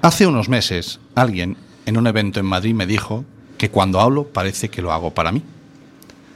[0.00, 3.24] Hace unos meses, alguien en un evento en Madrid me dijo
[3.56, 5.42] que cuando hablo parece que lo hago para mí.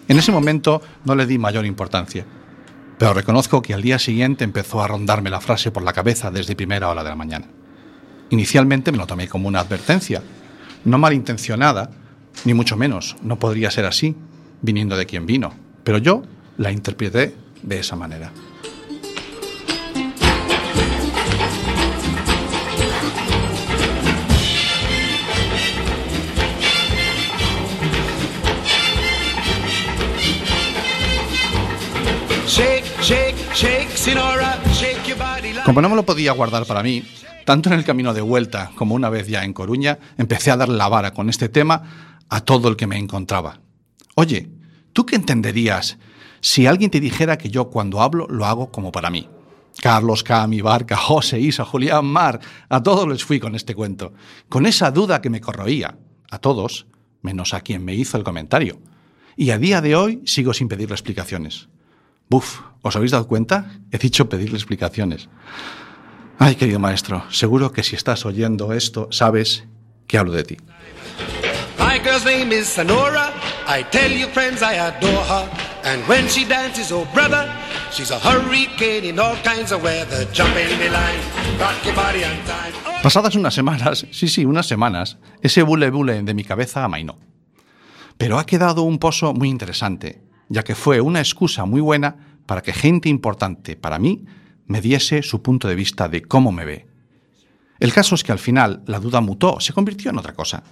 [0.09, 2.27] En ese momento no le di mayor importancia,
[2.99, 6.57] pero reconozco que al día siguiente empezó a rondarme la frase por la cabeza desde
[6.57, 7.47] primera hora de la mañana.
[8.31, 10.23] Inicialmente me lo tomé como una advertencia,
[10.85, 11.91] no malintencionada,
[12.45, 14.17] ni mucho menos, no podría ser así,
[14.61, 15.53] viniendo de quien vino,
[15.85, 16.23] pero yo
[16.59, 18.33] la interpreté de esa manera.
[35.65, 37.03] Como no me lo podía guardar para mí,
[37.45, 40.69] tanto en el camino de vuelta como una vez ya en Coruña, empecé a dar
[40.69, 43.61] la vara con este tema a todo el que me encontraba.
[44.15, 44.49] Oye,
[44.93, 45.99] ¿tú qué entenderías
[46.41, 49.29] si alguien te dijera que yo cuando hablo lo hago como para mí?
[49.81, 54.13] Carlos, Cami, Barca, José, Isa, Julián, Mar, a todos les fui con este cuento,
[54.49, 55.99] con esa duda que me corroía,
[56.31, 56.87] a todos,
[57.21, 58.81] menos a quien me hizo el comentario.
[59.37, 61.69] Y a día de hoy sigo sin pedirle explicaciones.
[62.29, 63.73] Buf, ¿os habéis dado cuenta?
[63.91, 65.29] He dicho pedirle explicaciones.
[66.39, 69.65] Ay, querido maestro, seguro que si estás oyendo esto, sabes
[70.07, 70.57] que hablo de ti.
[71.79, 73.33] My girl's name is Sonora.
[73.69, 75.49] I tell you, friends, I adore her.
[75.85, 77.49] And when she dances, oh brother,
[77.91, 80.27] she's a hurricane in all kinds of weather.
[80.33, 81.21] Jump in the line,
[81.59, 82.73] rock your body on time.
[83.03, 87.19] Pasadas unas semanas, sí, sí, unas semanas, ese bule bule de mi cabeza amainó.
[88.17, 90.22] Pero ha quedado un pozo muy interesante
[90.53, 92.15] ya que fue una excusa muy buena
[92.45, 94.27] para que gente importante para mí
[94.67, 96.87] me diese su punto de vista de cómo me ve.
[97.81, 100.63] El caso es que al final la duda mutó, se convirtió en otra cosa.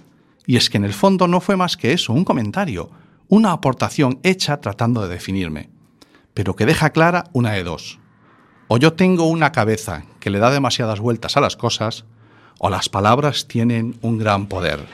[0.45, 2.91] Y es que en el fondo no fue más que eso, un comentario,
[3.27, 5.69] una aportación hecha tratando de definirme,
[6.33, 7.99] pero que deja clara una de dos.
[8.67, 12.05] O yo tengo una cabeza que le da demasiadas vueltas a las cosas,
[12.59, 14.85] o las palabras tienen un gran poder.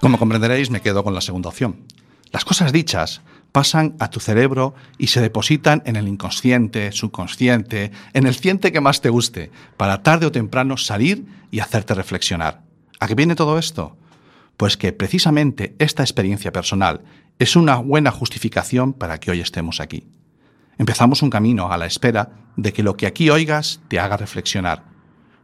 [0.00, 1.86] Como comprenderéis, me quedo con la segunda opción.
[2.30, 3.22] Las cosas dichas
[3.52, 8.80] pasan a tu cerebro y se depositan en el inconsciente, subconsciente, en el ciente que
[8.80, 12.62] más te guste, para tarde o temprano salir y hacerte reflexionar.
[13.00, 13.96] ¿A qué viene todo esto?
[14.56, 17.02] Pues que precisamente esta experiencia personal
[17.38, 20.06] es una buena justificación para que hoy estemos aquí.
[20.78, 24.91] Empezamos un camino a la espera de que lo que aquí oigas te haga reflexionar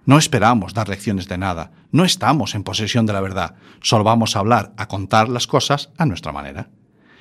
[0.08, 4.34] no esperamos dar lecciones de nada, no estamos en posesión de la verdad, solo vamos
[4.34, 6.70] a hablar, a contar las cosas a nuestra manera.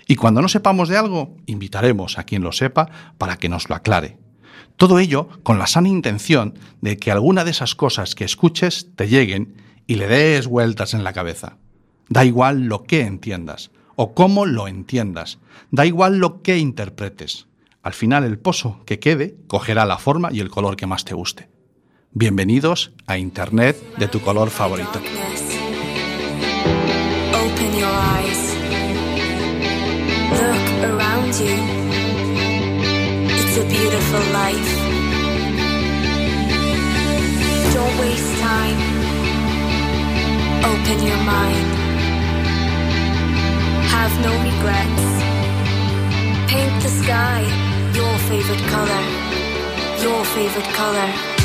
[0.08, 3.76] Y cuando no sepamos de algo, invitaremos a quien lo sepa para que nos lo
[3.76, 4.20] aclare.
[4.78, 9.10] Todo ello con la sana intención de que alguna de esas cosas que escuches te
[9.10, 11.58] lleguen y le des vueltas en la cabeza.
[12.08, 15.40] Da igual lo que entiendas o cómo lo entiendas,
[15.72, 17.48] da igual lo que interpretes.
[17.84, 21.16] Al final el pozo que quede cogerá la forma y el color que más te
[21.16, 21.57] guste.
[22.20, 25.00] Bienvenidos a Internet de tu color favorito.
[43.92, 45.06] Have no regrets.
[46.48, 47.44] Paint the sky
[47.94, 49.04] your favorite color.
[50.02, 51.37] Your favorite color.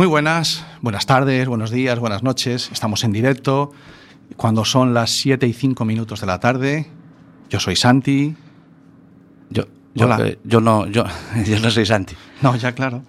[0.00, 2.70] Muy buenas, buenas tardes, buenos días, buenas noches.
[2.72, 3.70] Estamos en directo
[4.38, 6.90] cuando son las 7 y 5 minutos de la tarde.
[7.50, 8.34] Yo soy Santi.
[9.50, 10.08] Yo, yo,
[10.42, 11.04] yo, no, yo,
[11.44, 12.16] yo no soy Santi.
[12.40, 13.02] No, ya claro.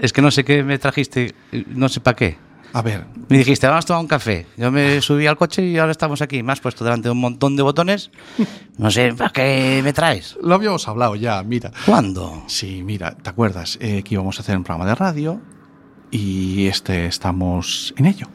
[0.00, 1.34] Es que no sé qué me trajiste,
[1.66, 2.38] no sé para qué.
[2.74, 3.06] A ver.
[3.28, 4.46] Me dijiste, vamos a tomar un café.
[4.56, 6.44] Yo me subí al coche y ahora estamos aquí.
[6.44, 8.12] Me has puesto delante de un montón de botones.
[8.78, 10.38] No sé, ¿para qué me traes?
[10.40, 11.72] Lo habíamos hablado ya, mira.
[11.84, 12.44] ¿Cuándo?
[12.46, 15.40] Sí, mira, ¿te acuerdas eh, que íbamos a hacer un programa de radio?
[16.10, 18.26] Y este estamos en ello.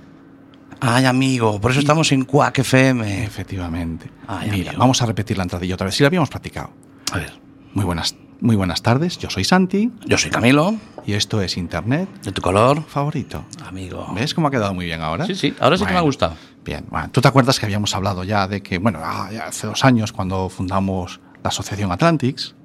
[0.79, 3.23] Ay, amigo, por eso estamos en Quack FM.
[3.23, 4.09] Efectivamente.
[4.51, 5.95] Mira, vamos a repetir la entradilla otra vez.
[5.95, 6.71] Si la habíamos practicado.
[7.11, 7.33] A ver.
[7.73, 10.75] Muy buenas Muy buenas tardes, yo soy Santi Yo soy Camilo,
[11.05, 13.45] y esto es Internet de tu color, favorito.
[13.65, 14.07] amigo.
[14.15, 15.25] ¿Ves cómo ha quedado muy bien ahora?
[15.25, 16.35] Sí, sí, ahora sí que me ha gustado.
[16.63, 19.83] Bien, bueno, tú te acuerdas que habíamos hablado ya de que, bueno, ah, hace dos
[19.85, 22.55] años cuando fundamos la Asociación Atlantics.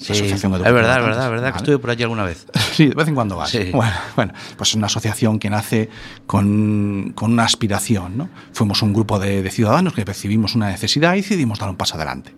[0.00, 2.46] La Sí, Asociación es verdad, es verdad, es verdad que estuve por allí alguna vez.
[2.72, 3.50] Sí, de vez en cuando vas.
[3.50, 3.70] Sí.
[3.72, 5.90] Bueno, bueno, pues es una asociación que nace
[6.26, 8.16] con, con una aspiración.
[8.16, 8.28] ¿no?
[8.52, 11.96] Fuimos un grupo de, de ciudadanos que percibimos una necesidad y decidimos dar un paso
[11.96, 12.34] adelante.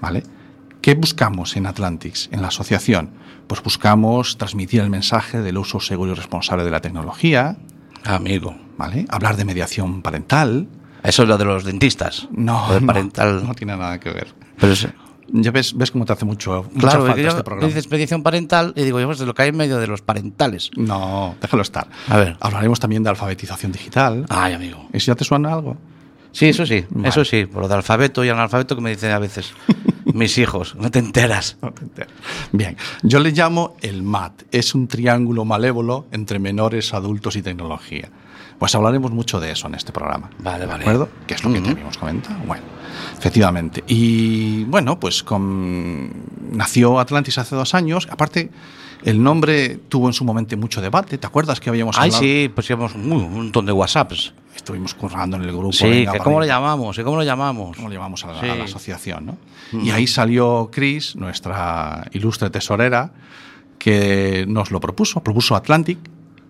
[0.00, 0.22] ¿vale?
[0.80, 3.10] ¿Qué buscamos en Atlantics, en la asociación?
[3.48, 7.56] Pues buscamos transmitir el mensaje del uso seguro y responsable de la tecnología,
[8.04, 8.56] Amigo.
[8.78, 9.06] ¿vale?
[9.08, 10.68] hablar de mediación parental.
[11.02, 12.28] Eso es lo de los dentistas.
[12.30, 13.44] No, no, parental.
[13.46, 14.34] no tiene nada que ver.
[14.58, 14.86] Pero es-
[15.32, 17.68] Ya ves, ves cómo te hace mucho, claro, falta yo- este programa.
[17.68, 20.02] dices mediación parental y digo, yo, pues de lo que hay en medio de los
[20.02, 20.70] parentales.
[20.76, 21.86] No, déjalo estar.
[22.08, 22.36] A ver.
[22.40, 24.26] Hablaremos también de alfabetización digital.
[24.28, 24.88] Ay, amigo.
[24.92, 25.76] ¿Eso ya te suena algo?
[26.32, 27.08] Sí, eso sí, Vale.
[27.08, 29.52] eso sí, por lo de alfabeto y analfabeto que me dicen a veces
[30.04, 31.56] mis hijos, no te enteras.
[31.60, 32.12] No te enteras.
[32.52, 34.42] Bien, yo le llamo el MAT.
[34.52, 38.10] Es un triángulo malévolo entre menores, adultos y tecnología.
[38.60, 40.30] Pues hablaremos mucho de eso en este programa.
[40.38, 40.82] Vale, ¿De vale.
[40.82, 41.08] acuerdo?
[41.26, 41.70] Que es lo que te Ujú.
[41.72, 42.36] habíamos comentado.
[42.46, 42.62] Bueno,
[43.20, 43.84] efectivamente.
[43.86, 46.10] Y bueno, pues con...
[46.52, 48.08] nació Atlantis hace dos años.
[48.10, 48.50] Aparte,
[49.04, 51.18] el nombre tuvo en su momento mucho debate.
[51.18, 52.22] ¿Te acuerdas que habíamos Ay, hablado?
[52.22, 54.32] sí, pues llevamos un montón de WhatsApps.
[54.56, 55.72] Estuvimos currando en el grupo.
[55.72, 56.98] Sí, venga, que para ¿cómo lo llamamos?
[56.98, 57.76] ¿Y cómo lo llamamos?
[57.76, 58.48] ¿Cómo le llamamos a la, Sí.
[58.48, 59.26] a la asociación?
[59.26, 59.36] ¿no?
[59.82, 63.12] Y ahí salió Chris, nuestra ilustre tesorera,
[63.78, 65.98] que nos lo propuso, propuso Atlantic,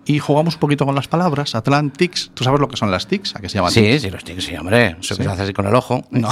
[0.06, 1.54] y jugamos un poquito con las palabras.
[1.54, 3.36] Atlantics, ¿tú sabes lo que son las TICs?
[3.36, 3.70] ¿A qué se llaman?
[3.72, 4.02] Sí, tics?
[4.02, 4.96] sí, los tics, sí, hombre.
[5.00, 5.18] Eso Sí.
[5.18, 6.04] que se hace así con el ojo.
[6.10, 6.28] No.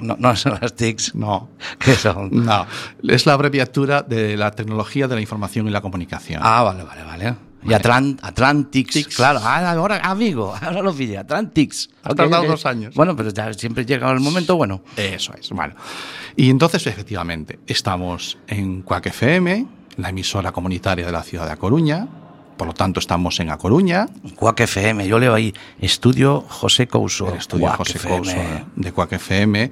[0.00, 1.14] No, no son las tics.
[1.14, 1.50] No.
[1.78, 2.30] ¿Qué son?
[2.44, 2.66] No,
[3.06, 6.40] es la abreviatura de la tecnología de la información y la comunicación.
[6.42, 7.34] Ah, vale, vale, vale.
[7.62, 7.74] Y.
[7.74, 9.16] Atlant Atlantics, Tics.
[9.16, 9.40] claro.
[9.42, 11.18] Ah, ahora, amigo, ahora lo pillé.
[11.18, 11.90] Atlantics.
[12.04, 12.94] Ha Ok, tardado dos años.
[12.94, 14.82] Bueno, pero ya siempre llega el momento bueno.
[14.96, 15.74] Eso es, bueno.
[16.36, 19.66] Y entonces, efectivamente, estamos en Cuac FM,
[19.98, 22.08] la emisora comunitaria de la ciudad de A Coruña,
[22.60, 27.30] por lo tanto estamos en A Coruña, Cuac FM, yo leo ahí, estudio José Couso.
[27.30, 28.16] el estudio Cuac José FM.
[28.18, 28.36] Couso
[28.76, 29.70] de Cuac FM,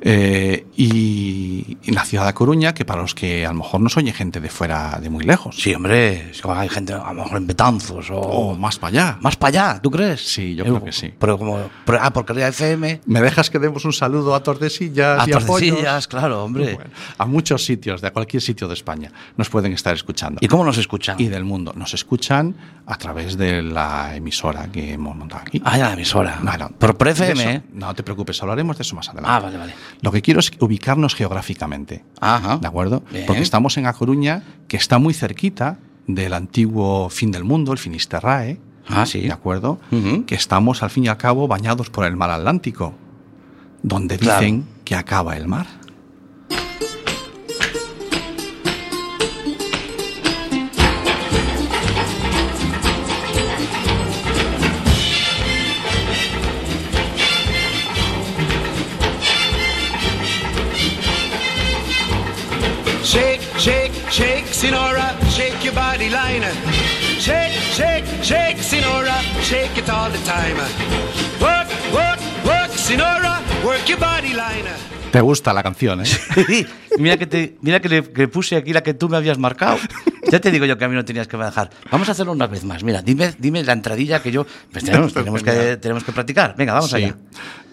[0.00, 4.12] eh, y la ciudad de Coruña, que para los que a lo mejor nos oye
[4.12, 8.10] gente de fuera, de muy lejos, Sí, hombre, hay gente a lo mejor en Betanzos
[8.10, 9.18] o o más para allá.
[9.20, 10.20] más para allá, ¿tú crees?
[10.20, 11.12] Sí, yo Eh, creo que sí.
[11.18, 15.20] Pero como, pero- ah, porque la FM, ¿Me dejas que demos un saludo a Tordesillas
[15.22, 15.38] a y a?
[15.38, 16.74] Tordesillas, claro, hombre.
[16.74, 20.38] Bueno, a muchos sitios, de cualquier sitio de España, nos pueden estar escuchando.
[20.40, 21.16] ¿Y cómo nos escuchan?
[21.18, 21.72] y del mundo.
[21.74, 22.54] Nos escuchan
[22.86, 25.60] a través de la emisora que hemos montado aquí.
[25.64, 26.38] Ah, ya la emisora.
[26.42, 27.62] Bueno, por, FM, eso- ¿eh?
[27.72, 29.30] No te preocupes, hablaremos de eso más adelante.
[29.32, 29.74] Ah, vale, vale.
[30.00, 32.04] Lo que quiero es ubicarnos geográficamente.
[32.20, 32.58] Ajá.
[32.58, 33.02] ¿De acuerdo?
[33.12, 33.26] Bien.
[33.26, 37.78] Porque estamos en A Coruña, que está muy cerquita del antiguo fin del mundo, el
[37.78, 38.58] Finisterrae.
[38.88, 39.20] Ah, sí.
[39.20, 39.78] ¿De acuerdo?
[40.26, 42.94] Que estamos, al fin y al cabo, bañados por el mar Atlántico,
[43.82, 44.40] donde Claro.
[44.40, 45.66] dicen que acaba el mar.
[64.10, 66.52] Shake, Sinora, shake your body liner.
[67.18, 70.56] Shake, shake, shake, Sinora, shake it all the time.
[71.40, 74.76] Work, work, work, Sinora, work your body liner.
[75.12, 76.66] Te gusta la canción, ¿eh?
[76.98, 79.78] mira que, te, mira que le que puse aquí la que tú me habías marcado.
[80.30, 81.70] Ya te digo yo que a mí no tenías que dejar.
[81.90, 82.82] Vamos a hacerlo una vez más.
[82.84, 84.46] Mira, dime, dime la entradilla que yo.
[84.70, 86.54] Pues tenemos, tenemos, que, tenemos que practicar.
[86.56, 86.96] Venga, vamos Sí.
[86.96, 87.16] allá.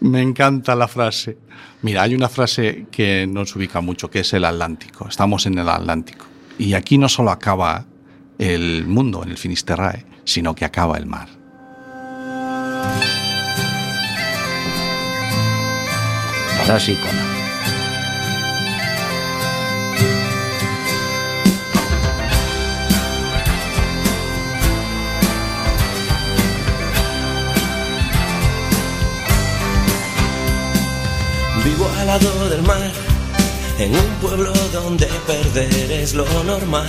[0.01, 1.38] Me encanta la frase.
[1.81, 5.07] Mira, hay una frase que nos ubica mucho, que es el Atlántico.
[5.09, 6.25] Estamos en el Atlántico.
[6.57, 7.85] Y aquí no solo acaba
[8.39, 11.27] el mundo en el Finisterrae, sino que acaba el mar.
[16.62, 16.97] Ahora sí.
[31.65, 32.91] Vivo al lado del mar,
[33.79, 36.86] en un pueblo donde perder es lo normal.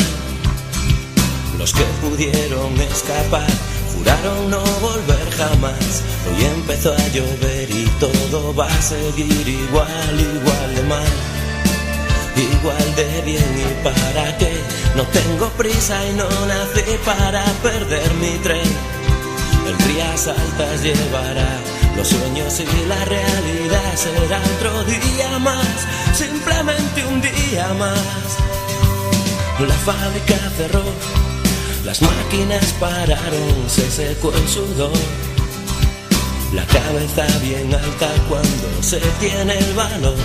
[1.59, 3.47] Los que pudieron escapar
[3.95, 6.03] juraron no volver jamás.
[6.29, 11.13] Hoy empezó a llover y todo va a seguir igual, igual de mal.
[12.37, 14.61] Igual de bien y para qué.
[14.95, 18.69] No tengo prisa y no nací para perder mi tren.
[19.67, 21.61] El Rías Altas llevará
[21.97, 23.95] los sueños y la realidad.
[23.97, 27.99] Será otro día más, simplemente un día más.
[29.61, 30.85] La fábrica cerró,
[31.85, 34.93] las máquinas pararon, se secó el sudor.
[36.53, 40.17] La cabeza bien alta cuando se tiene el valor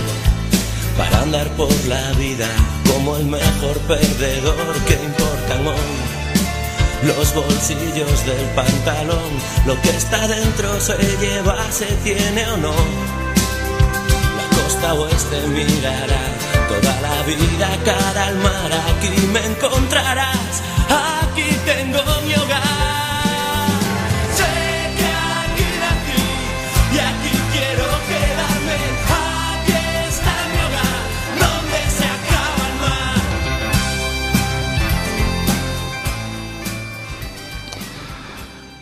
[0.96, 2.48] para andar por la vida
[2.86, 6.21] como el mejor perdedor que importan hoy.
[7.04, 9.30] Los bolsillos del pantalón,
[9.66, 12.74] lo que está dentro se lleva, se tiene o no.
[14.36, 16.22] La costa oeste mirará
[16.68, 22.71] toda la vida cara al mar, aquí me encontrarás, aquí tengo mi hogar.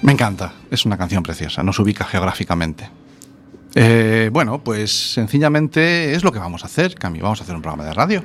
[0.02, 2.88] Me encanta, es una canción preciosa, nos ubica geográficamente.
[3.74, 7.20] Eh, bueno, pues sencillamente es lo que vamos a hacer, Cami.
[7.20, 8.24] Vamos a hacer un programa de radio.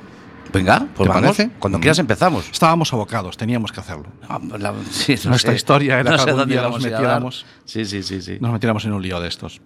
[0.53, 1.21] Venga, pues ¿Te vamos.
[1.35, 1.49] parece?
[1.59, 2.49] Cuando quieras empezamos.
[2.49, 4.05] Estábamos abocados, teníamos que hacerlo.
[4.29, 5.57] Ah, la- sí, no Nuestra sé.
[5.57, 7.45] historia era No que sé dónde nos metiéramos.
[7.65, 8.37] Sí, sí, sí, sí.
[8.39, 9.59] Nos metiéramos en un lío de estos.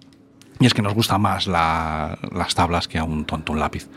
[0.62, 3.88] Y es que nos gusta más la- las tablas que a un tonto un lápiz.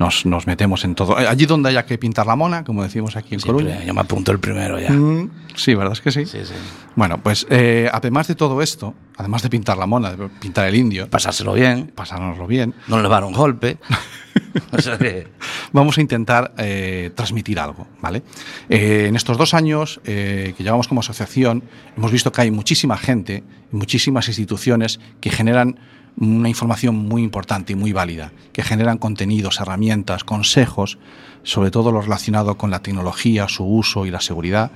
[0.00, 1.16] Nos, nos metemos en todo.
[1.16, 3.84] Allí donde haya que pintar la mona, como decimos aquí en Siempre, Coruña.
[3.84, 4.90] yo me apunto el primero ya.
[4.90, 6.26] Mm, sí, ¿verdad es que sí?
[6.26, 6.54] Sí, sí.
[6.96, 10.74] Bueno, pues eh, además de todo esto, además de pintar la mona, de pintar el
[10.74, 13.78] indio, Pasárselo bien, pasárnoslo bien, no le dar un golpe.
[14.72, 15.28] o sea que.
[15.72, 18.22] vamos a intentar eh, transmitir algo, ¿vale?
[18.68, 21.62] Eh, en estos dos años que llevamos como asociación,
[21.96, 25.78] hemos visto que hay muchísima gente, muchísimas instituciones que generan
[26.16, 30.98] una información muy importante y muy válida, que generan contenidos, herramientas, consejos,
[31.42, 34.70] sobre todo lo relacionado con la tecnología, su uso y la seguridad,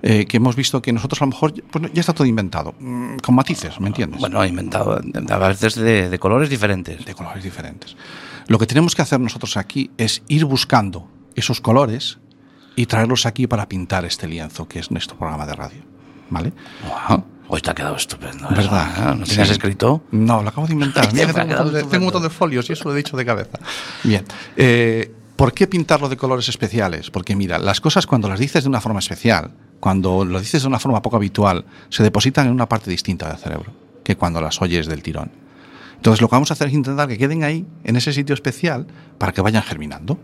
[0.00, 3.16] eh, que hemos visto que nosotros a lo mejor pues, ya está todo inventado, mm,
[3.16, 4.20] con matices, ¿me entiendes?
[4.20, 7.04] Bueno, inventado a veces de, de colores diferentes.
[7.04, 7.96] de colores diferentes.
[8.46, 12.18] Lo que tenemos que hacer nosotros aquí es ir buscando esos colores
[12.76, 15.82] y traerlos aquí para pintar este lienzo que es nuestro programa de radio.
[16.30, 16.52] ¿Vale?
[17.08, 17.24] Wow.
[17.48, 18.46] Hoy te ha quedado estupendo.
[18.48, 19.12] eso, ¿Verdad?
[19.12, 19.16] ¿eh?
[19.18, 19.52] ¿No tenías Sí.
[19.54, 20.02] escrito?
[20.10, 21.10] No, lo acabo de inventar.
[21.14, 23.24] Mira tengo, un de, tengo un montón de folios y eso lo he dicho de
[23.24, 23.58] cabeza.
[24.04, 24.24] Bien.
[24.56, 27.10] Eh, ¿Por qué pintarlo de colores especiales?
[27.10, 30.68] Porque mira, las cosas cuando las dices de una forma especial, cuando lo dices de
[30.68, 34.60] una forma poco habitual, se depositan en una parte distinta del cerebro que cuando las
[34.60, 35.30] oyes del tirón.
[35.96, 38.86] Entonces lo que vamos a hacer es intentar que queden ahí, en ese sitio especial,
[39.18, 40.18] para que vayan germinando.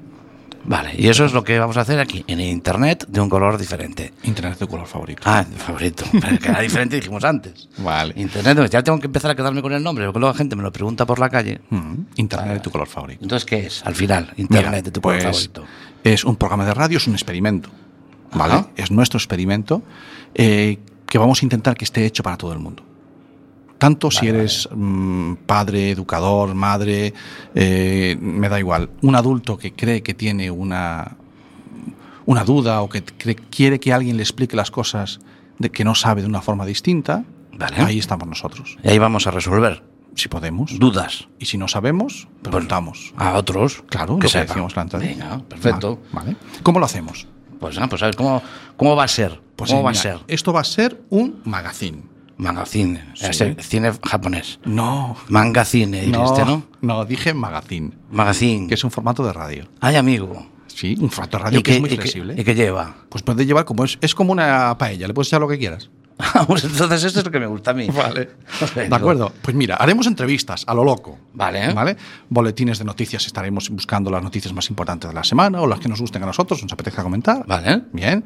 [0.67, 3.59] Vale, y eso es lo que vamos a hacer aquí, en internet de un color
[3.59, 4.13] diferente.
[4.23, 5.23] Internet de color favorito.
[5.25, 6.05] Ah, favorito.
[6.13, 7.69] Pero que era diferente, dijimos antes.
[7.79, 8.15] Vale.
[8.17, 10.63] Internet, ya tengo que empezar a quedarme con el nombre, porque luego la gente me
[10.63, 11.61] lo pregunta por la calle.
[11.71, 13.23] Mm, Internet de tu color favorito.
[13.23, 13.85] Entonces, ¿qué es?
[13.85, 15.65] Al final, internet Mira, de tu color pues, favorito.
[16.03, 17.71] Es un programa de radio, es un experimento.
[18.33, 18.55] ¿Vale?
[18.55, 18.69] Ajá.
[18.77, 19.83] Es nuestro experimento
[20.35, 22.83] eh, que vamos a intentar que esté hecho para todo el mundo.
[23.85, 27.13] Tanto si eres mm, padre, educador, madre,
[27.55, 28.89] eh, me da igual.
[29.03, 31.17] Un adulto que cree que tiene una,
[32.25, 35.21] una duda o que cree- quiere que alguien le explique las cosas
[35.59, 37.25] de que no sabe de una forma distinta,
[37.59, 37.77] Vale.
[37.77, 38.79] ahí estamos nosotros.
[38.83, 39.83] Y ahí vamos a resolver
[40.15, 40.79] Si podemos.
[40.79, 43.13] dudas Y si no sabemos, preguntamos.
[43.19, 43.85] a otros.
[43.91, 44.99] Claro, que lo que decíamos antes.
[45.01, 46.01] Venga, perfecto.
[46.13, 46.37] Vale.
[46.63, 47.27] ¿Cómo lo hacemos?
[47.61, 48.43] Pues, ah, pues a ver, ¿cómo,
[48.79, 49.41] cómo va a ser?
[49.57, 50.19] Pues ¿Cómo sí, va a ser?
[50.27, 52.14] Esto va a ser un magazine.
[52.37, 53.05] Mangacine.
[53.15, 53.27] Sí.
[53.27, 54.59] Es el cine japonés.
[54.65, 55.17] No.
[55.29, 56.65] Mangacine, dijiste, ¿no?
[56.81, 58.69] No, dije magazine, Magazine.
[58.69, 59.69] que es un formato de radio.
[59.81, 60.47] Ay, amigo.
[60.67, 62.35] Sí, un formato de radio ¿Y que es muy y flexible.
[62.37, 62.95] y qué lleva?
[63.09, 65.91] Pues puede llevar como es, es como una paella, le puedes echar lo que quieras.
[66.47, 67.89] Pues entonces esto es lo que me gusta a mí.
[67.89, 68.31] Vale.
[68.89, 69.33] De acuerdo.
[69.43, 71.19] Pues mira, haremos entrevistas a lo loco.
[71.33, 71.73] Vale.
[71.73, 71.97] ¿Vale?
[72.29, 75.89] Boletines de noticias, estaremos buscando las noticias más importantes de la semana o las que
[75.89, 77.45] nos gusten a nosotros, nos apetezca comentar.
[77.47, 77.83] Vale.
[77.93, 78.25] Bien.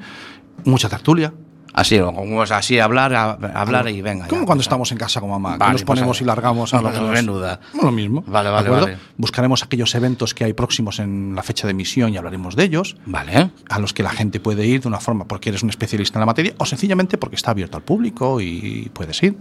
[0.64, 1.32] Mucha tertulia.
[1.78, 4.26] Así, como es así, hablar, a- hablar y venga.
[4.26, 6.82] Como cuando estamos en casa con mamá, que Vale, nos pues, ponemos y largamos a
[6.82, 7.60] lo que nos- Menuda.
[7.80, 8.24] Lo mismo.
[8.26, 8.98] Vale, ¿de vale, vale.
[9.16, 12.96] Buscaremos aquellos eventos que hay próximos en la fecha de emisión y hablaremos de ellos,
[13.06, 13.50] Vale.
[13.68, 16.20] a los que la gente puede ir de una forma porque eres un especialista en
[16.20, 19.36] la materia o sencillamente porque está abierto al público y puedes ir.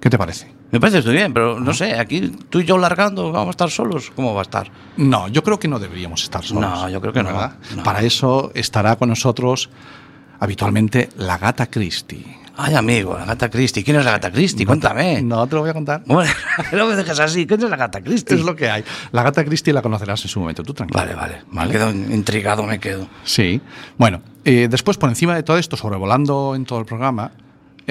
[0.00, 0.52] ¿Qué te parece?
[0.70, 2.20] Me parece muy bien, pero no sé, aquí
[2.50, 4.12] tú y yo largando, ¿vamos a estar solos?
[4.16, 4.70] ¿Cómo va a estar?
[4.96, 6.62] No, yo creo que no deberíamos estar solos.
[6.62, 7.30] No, yo creo que no.
[7.84, 9.70] Para eso estará con nosotros
[10.40, 12.44] habitualmente la gata Christie.
[12.56, 13.82] Ay, amigo, la gata Christie.
[13.82, 14.64] ¿Quién es la gata Christie?
[14.64, 15.20] Cuéntame.
[15.22, 16.02] No te lo voy a contar.
[16.06, 16.30] Bueno,
[16.72, 17.46] no me dejes así.
[17.46, 18.36] ¿Quién es la gata Christie?
[18.36, 18.84] Es lo que hay.
[19.10, 20.62] La gata Christie la conocerás en su momento.
[20.62, 21.00] Tú tranquilo.
[21.00, 21.42] Vale, vale.
[21.50, 23.08] Me quedo intrigado, me quedo.
[23.24, 23.60] Sí.
[23.98, 27.32] Bueno, eh, después por encima de todo esto, sobrevolando en todo el programa,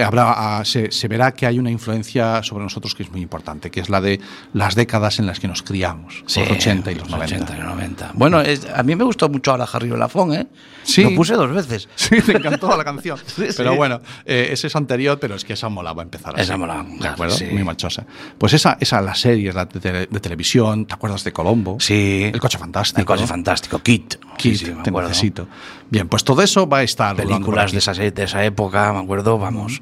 [0.02, 3.70] habrá, ah, se, se verá que hay una influencia sobre nosotros que es muy importante,
[3.70, 4.20] que es la de
[4.54, 7.36] las décadas en las que nos criamos, los 80 y los 90.
[7.36, 8.12] 80 y los 90.
[8.14, 10.48] Bueno, es- a mí me gustó mucho ahora Harry Belafonte, ¿eh?
[10.84, 11.04] Sí.
[11.04, 11.88] Lo puse dos veces.
[11.96, 13.18] Sí, te encantó la canción.
[13.28, 13.46] Sí.
[13.56, 16.42] Pero bueno, eh, ese es anterior, pero es que esa molaba empezar así.
[16.44, 17.36] Esa molaba, ¿De acuerdo?
[17.36, 17.46] sí.
[17.52, 18.06] Muy machosa.
[18.38, 21.78] Pues esa, esa las series la de, tele- de televisión, ¿te acuerdas de Colombo?
[21.80, 22.32] Sí.
[22.34, 23.00] El coche fantástico.
[23.02, 23.80] El coche fantástico.
[23.80, 24.16] Kit.
[24.38, 25.48] Kit, me te necesito.
[25.90, 27.16] Bien, pues todo eso va a estar.
[27.16, 29.82] Películas de esa, de esa época, me acuerdo, vamos.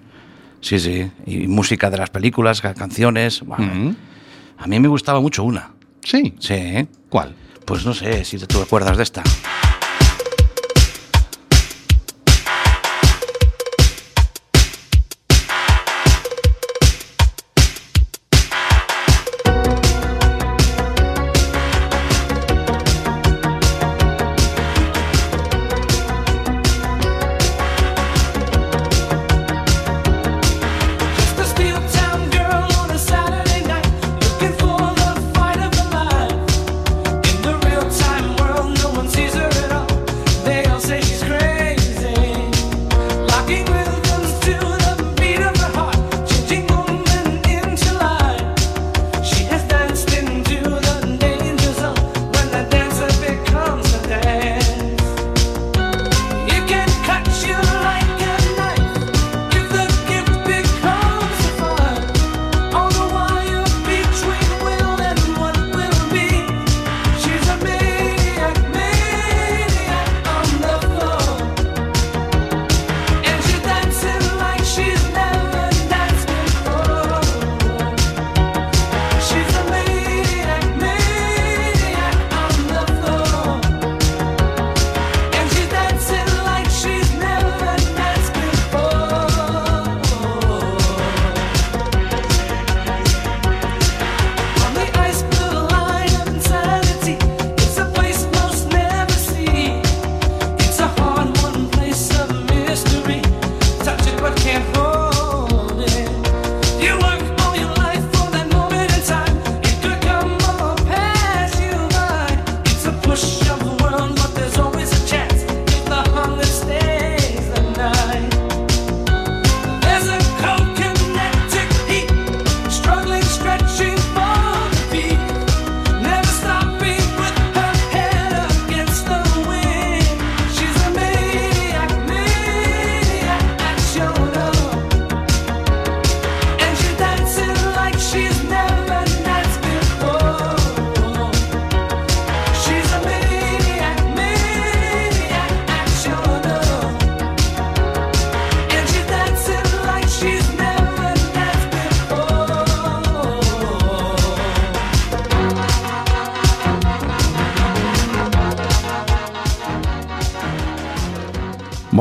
[0.61, 1.11] Sí, sí.
[1.25, 3.41] Y música de las películas, ca- canciones.
[3.41, 3.95] bueno.
[4.57, 5.71] A mí me gustaba mucho una.
[6.03, 6.33] Sí.
[6.39, 6.87] Sí.
[7.09, 7.35] ¿Cuál?
[7.65, 9.23] Pues no sé si tú te acuerdas de esta.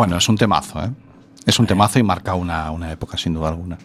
[0.01, 0.91] Bueno, es un temazo, ¿eh?
[1.45, 3.77] Es un temazo y marca una, una época, sin duda alguna.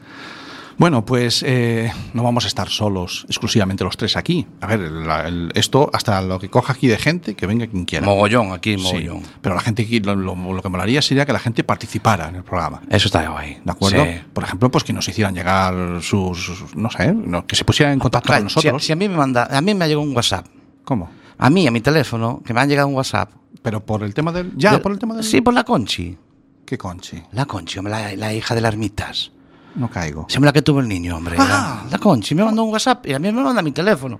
[0.78, 4.47] Bueno, pues eh, no vamos a estar solos, exclusivamente los tres aquí.
[4.62, 7.84] A ver, la- el- esto hasta lo que coja aquí de gente, que venga quien
[7.84, 8.06] quiera.
[8.06, 9.23] Mogollón, aquí, Sí, mogollón.
[9.41, 12.36] pero la gente aquí, lo, lo- lo que molaría sería que la gente participara en
[12.38, 12.82] el programa.
[12.89, 13.58] Eso está guay.
[13.65, 14.06] ¿De acuerdo?
[14.06, 14.12] Sí.
[14.32, 17.99] Por ejemplo, pues que nos hicieran llegar sus, no sé, no, que se pusieran en
[17.99, 18.86] contacto Claro, con si, nosotros.
[18.86, 20.45] si a mí me manda, a mí me ha llegado un WhatsApp.
[20.86, 21.10] ¿Cómo?
[21.38, 23.30] A mí, a mi teléfono, que me han llegado un WhatsApp.
[23.65, 24.54] Pero por el tema del.
[24.56, 25.23] Ya, De- por el tema del.
[25.25, 26.17] Sí, por la Conchi.
[26.65, 27.21] ¿Qué conchi?
[27.34, 29.32] La Conchi, hombre, la, la hija de las ermitas.
[29.75, 30.25] No caigo.
[30.30, 31.36] Se me la que tuvo el niño, hombre.
[31.38, 31.82] Ah.
[31.86, 34.19] La, la Conchi me mandó un WhatsApp y a mí me manda mi teléfono.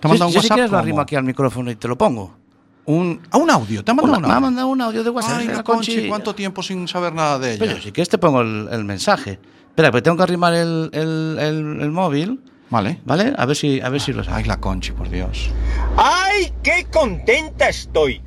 [0.00, 1.88] ¿Te ha mandado un yo Si WhatsApp quieres lo arrimo aquí al micrófono y te
[1.88, 2.36] lo pongo.
[2.86, 4.46] Un, a un audio, te ha mandado Una- un me ha audio.
[4.46, 5.38] mandado un audio de WhatsApp.
[5.38, 7.58] Ay, la la Conchi, ¿cuánto tiempo sin saber nada de ella?
[7.66, 9.38] Pero si quieres te pongo el, el mensaje.
[9.68, 13.00] Espera, pues tengo que arrimar el, el- el- el móvil, Vale.
[13.04, 13.32] ¿vale?
[13.36, 14.46] A ver si, a ver si lo Ay, sabes.
[14.48, 15.50] la Conchi, por Dios.
[15.96, 18.20] ¡Ay, qué contenta estoy!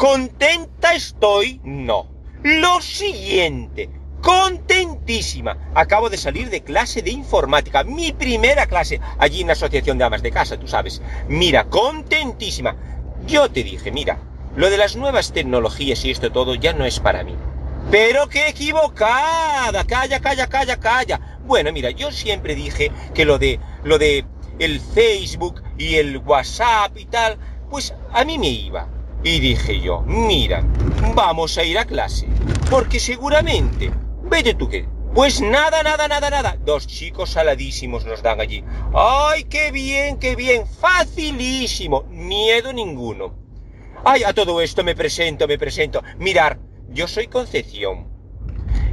[0.00, 1.60] ¿Contenta estoy?
[1.62, 2.08] No.
[2.42, 3.90] Lo siguiente.
[4.22, 5.58] Contentísima.
[5.74, 7.84] Acabo de salir de clase de informática.
[7.84, 8.98] Mi primera clase.
[9.18, 11.02] Allí en la Asociación de Amas de Casa, tú sabes.
[11.28, 12.76] Mira, contentísima.
[13.26, 14.20] Yo te dije, mira,
[14.56, 17.36] lo de las nuevas tecnologías y esto todo ya no es para mí.
[17.90, 19.84] Pero qué equivocada.
[19.84, 21.38] Calla, calla, calla, calla.
[21.44, 24.24] Bueno, mira, yo siempre dije que lo de lo de
[24.60, 27.36] el Facebook y el WhatsApp y tal,
[27.68, 28.88] pues a mí me iba.
[29.22, 30.64] Y dije yo, mira,
[31.14, 32.26] vamos a ir a clase.
[32.70, 33.90] Porque seguramente,
[34.22, 34.88] vete tú qué.
[35.14, 36.56] Pues nada, nada, nada, nada.
[36.64, 38.64] Dos chicos saladísimos nos dan allí.
[38.94, 40.66] ¡Ay, qué bien, qué bien!
[40.66, 42.04] Facilísimo.
[42.04, 43.34] Miedo ninguno.
[44.04, 46.02] Ay, a todo esto me presento, me presento.
[46.18, 48.08] Mirar, yo soy Concepción.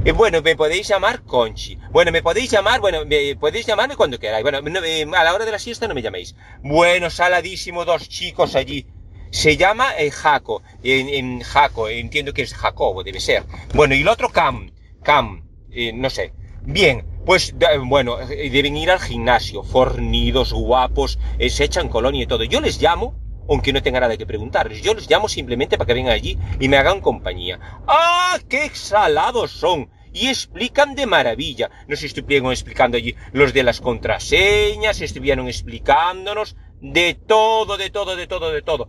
[0.04, 1.78] Eh, bueno, me podéis llamar Conchi.
[1.90, 4.42] Bueno, me podéis llamar, bueno, me podéis llamarme cuando queráis.
[4.42, 6.34] Bueno, no, eh, a la hora de la siesta no me llaméis.
[6.62, 8.86] Bueno, saladísimo, dos chicos allí.
[9.30, 10.62] Se llama eh, Jaco.
[10.82, 13.44] En, en Jaco, entiendo que es Jacobo, debe ser.
[13.74, 14.72] Bueno, y el otro Cam.
[15.02, 16.32] Cam, eh, no sé.
[16.62, 19.62] Bien, pues bueno, eh, deben ir al gimnasio.
[19.62, 22.44] Fornidos, guapos, eh, se echan colonia y todo.
[22.44, 23.14] Yo les llamo
[23.48, 24.70] aunque no tenga nada que preguntar.
[24.70, 27.58] Yo los llamo simplemente para que vengan allí y me hagan compañía.
[27.86, 29.90] ¡Ah, qué exhalados son!
[30.12, 31.70] Y explican de maravilla.
[31.86, 38.26] Nos estuvieron explicando allí los de las contraseñas, estuvieron explicándonos de todo, de todo, de
[38.26, 38.88] todo, de todo.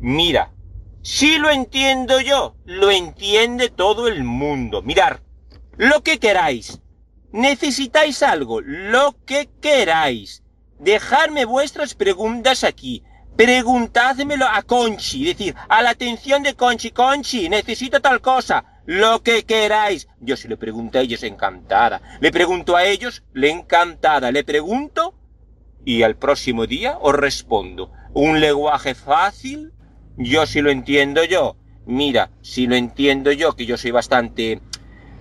[0.00, 0.52] Mira,
[1.02, 4.82] si lo entiendo yo, lo entiende todo el mundo.
[4.82, 5.22] Mirar,
[5.76, 6.80] lo que queráis.
[7.32, 10.42] Necesitáis algo, lo que queráis.
[10.78, 13.02] Dejadme vuestras preguntas aquí.
[13.36, 19.44] Preguntádmelo a Conchi, decir, a la atención de Conchi, Conchi, necesito tal cosa, lo que
[19.44, 20.08] queráis.
[20.20, 22.00] Yo si le pregunto a ellos, encantada.
[22.20, 24.32] Le pregunto a ellos, le encantada.
[24.32, 25.14] Le pregunto
[25.84, 27.92] y al próximo día os respondo.
[28.12, 29.72] Un lenguaje fácil,
[30.16, 31.56] yo si lo entiendo yo.
[31.86, 34.60] Mira, si lo entiendo yo, que yo soy bastante...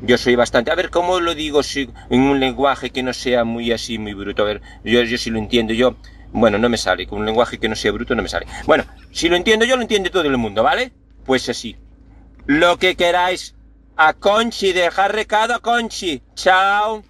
[0.02, 0.72] Yo soy bastante...
[0.72, 4.14] A ver, ¿cómo lo digo si, en un lenguaje que no sea muy así, muy
[4.14, 4.44] bruto?
[4.44, 5.96] A ver, yo, yo si lo entiendo yo...
[6.32, 7.08] Bueno, no me sale.
[7.08, 8.46] Con un lenguaje que no sea bruto no me sale.
[8.66, 10.92] Bueno, si lo entiendo yo, lo entiende todo el mundo, ¿vale?
[11.26, 11.78] Pues así.
[12.46, 13.56] Lo que queráis.
[13.96, 16.22] A Conchi, dejar recado a Conchi.
[16.36, 17.04] Chao.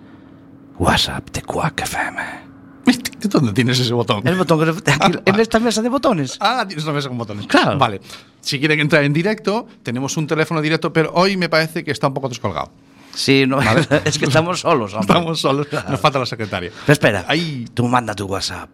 [0.79, 2.51] WhatsApp de Quack FM.
[3.29, 4.27] ¿dónde tienes ese botón?
[4.27, 6.37] El botón que aquí, en esta mesa de botones.
[6.41, 7.47] Ah, tienes una mesa con botones.
[7.47, 7.79] Claro.
[7.79, 8.01] Vale.
[8.41, 12.09] Si quieren entrar en directo, tenemos un teléfono directo, pero hoy me parece que está
[12.09, 12.73] un poco descolgado.
[13.15, 13.61] Sí, no,
[14.05, 14.93] es que estamos solos.
[14.95, 15.07] hombre.
[15.07, 15.67] Estamos solos.
[15.67, 15.91] Claro.
[15.91, 16.71] Nos falta la secretaria.
[16.87, 17.67] Pero espera, Ahí.
[17.75, 18.71] tú manda tu WhatsApp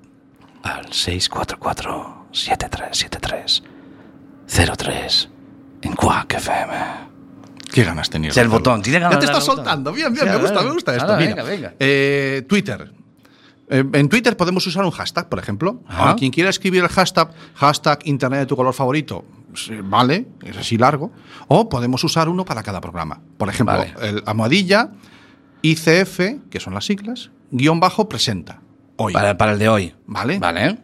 [0.62, 0.86] al
[4.46, 5.28] 644-7373-03
[5.82, 6.74] en Quack FM.
[7.72, 8.30] Qué ganas tenía.
[8.30, 9.92] Es el botón, tiene ganas Ya te estás soltando.
[9.92, 11.04] Bien, bien, Sí, me gusta, me gusta esto.
[11.12, 11.74] Ahora, Mira, venga, venga.
[11.78, 12.92] eh, Twitter.
[13.68, 15.82] Eh, en Twitter podemos usar un hashtag, por ejemplo.
[15.88, 16.14] Ajá.
[16.16, 19.24] Quien quiera escribir el hashtag, hashtag internet de tu color favorito,
[19.84, 21.12] vale, es así largo.
[21.48, 23.20] O podemos usar uno para cada programa.
[23.36, 23.94] Por ejemplo, Vale.
[24.02, 24.90] el almohadilla,
[25.62, 28.60] ICF, que son las siglas, guion bajo presenta.
[28.96, 29.12] Hoy.
[29.12, 29.94] Para, para el de hoy.
[30.06, 30.38] Vale.
[30.38, 30.78] Vale.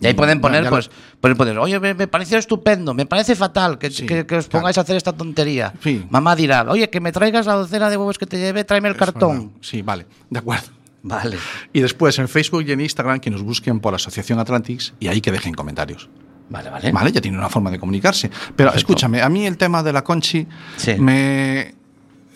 [0.00, 2.94] Y ahí pueden Ya- poner, ya lo- pues, pueden poner, oye, me, me pareció estupendo,
[2.94, 4.80] me parece fatal que, Sí, que- que os pongáis claro.
[4.80, 5.72] a hacer esta tontería.
[5.82, 6.06] Sí.
[6.08, 8.94] Mamá dirá, oye, que me traigas la docena de huevos que te lleve, tráeme el
[8.94, 9.38] Es cartón.
[9.38, 9.52] verdad.
[9.60, 10.68] Sí, vale, de acuerdo.
[11.02, 11.36] Vale.
[11.72, 15.20] Y después en Facebook y en Instagram que nos busquen por Asociación Atlantics y ahí
[15.20, 16.08] que dejen comentarios.
[16.50, 16.92] Vale, vale.
[16.92, 18.28] Vale, ya tiene una forma de comunicarse.
[18.28, 18.76] Pero Perfecto.
[18.78, 20.94] escúchame, a mí el tema de la Conchi Sí.
[20.98, 21.74] me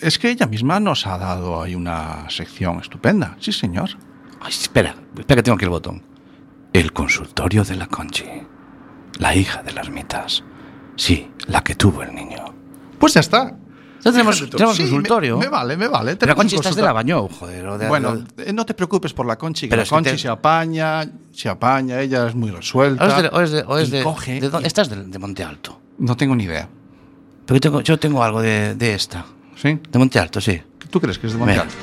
[0.01, 3.37] es que ella misma nos ha dado ahí una sección estupenda.
[3.40, 3.90] Sí, señor.
[4.40, 6.03] Ay, espera, espera que tengo aquí el botón.
[6.72, 8.25] El consultorio de la Conchi.
[9.18, 10.42] La hija de las mitas.
[10.96, 12.55] Sí, la que tuvo el niño.
[12.98, 13.57] Pues ya está.
[14.03, 15.38] Tenemos, tenemos Sí, consultorio.
[15.38, 16.17] Me, me vale, me vale.
[16.17, 17.67] Pero Conchi, estás de la bañó, joder.
[17.67, 20.11] o de- Bueno, de- eh, no te preocupes por la Conchi, que Pero la Conchi
[20.11, 23.05] te- se apaña, se apaña, ella es muy resuelta.
[23.05, 25.79] o es de, o es de- coge y- estás de, Monte Alto.
[25.99, 26.69] No tengo ni idea.
[27.47, 29.25] Pero yo tengo, yo tengo algo de, esta.
[29.57, 29.79] ¿Sí?
[29.91, 30.61] De Monte Alto, sí.
[30.91, 31.65] ¿Tú crees que es de Mira.
[31.65, 31.75] Montealto?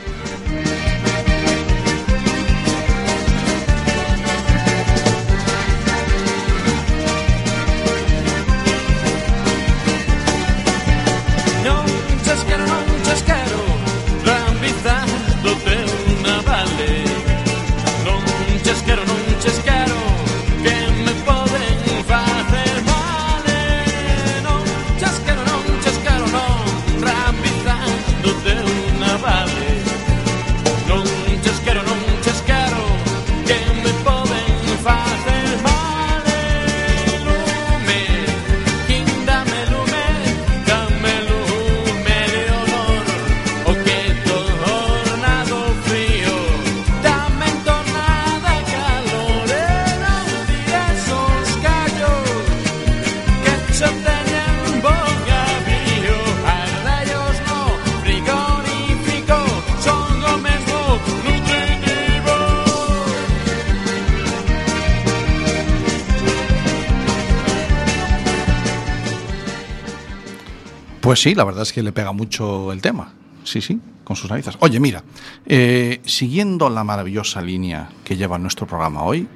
[71.10, 73.12] Pues sí, la verdad es que le pega mucho el tema.
[73.44, 74.56] Sí, sí, con sus narices.
[74.60, 75.04] Oye, mira,
[75.48, 79.28] eh, siguiendo la maravillosa línea que lleva nuestro programa hoy,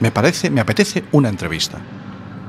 [0.00, 1.76] me parece, me apetece una entrevista.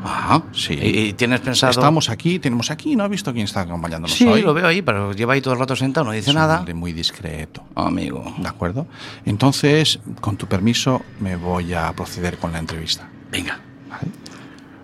[0.06, 0.44] Ajá.
[0.54, 0.80] Sí.
[0.82, 1.72] ¿Y, tienes pensado...?
[1.72, 4.42] Estamos aquí, tenemos aquí, ¿no has visto quién está acompañándonos Sí, hoy?
[4.42, 6.60] lo veo ahí, pero lleva ahí todo el rato sentado, no dice Es un nada.
[6.60, 7.66] hombre muy discreto.
[7.76, 8.24] Amigo.
[8.38, 8.88] ¿De acuerdo?
[9.26, 13.10] Entonces, con tu permiso, me voy a proceder con la entrevista.
[13.34, 13.60] Venga.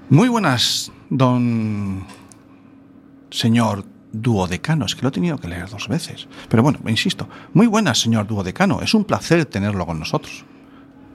[0.10, 2.06] Muy buenas, don
[3.30, 4.86] señor duodecano.
[4.86, 6.28] Es que lo he tenido que leer dos veces.
[6.50, 7.28] Pero bueno, insisto.
[7.54, 8.82] Muy buenas, señor duodecano.
[8.82, 10.46] Es un placer tenerlo con nosotros.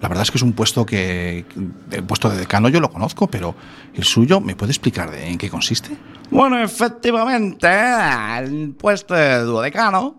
[0.01, 1.45] La verdad es que es un puesto que.
[1.91, 3.55] El puesto de decano yo lo conozco, pero
[3.95, 5.97] el suyo, ¿me puede explicar de en qué consiste?
[6.31, 7.69] Bueno, efectivamente,
[8.39, 10.17] el puesto de duodecano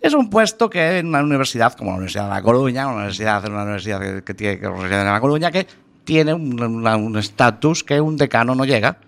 [0.00, 3.46] es un puesto que en una universidad como la Universidad de La Coruña, una universidad,
[3.46, 5.68] una universidad que, que tiene que La Coruña, que
[6.02, 8.98] tiene un estatus que un decano no llega.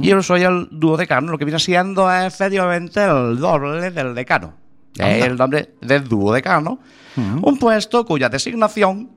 [0.00, 4.54] Y yo soy el duodecano, lo que viene siendo efectivamente el doble del decano.
[4.96, 6.78] El nombre de duodecano,
[7.16, 9.10] un puesto cuya designación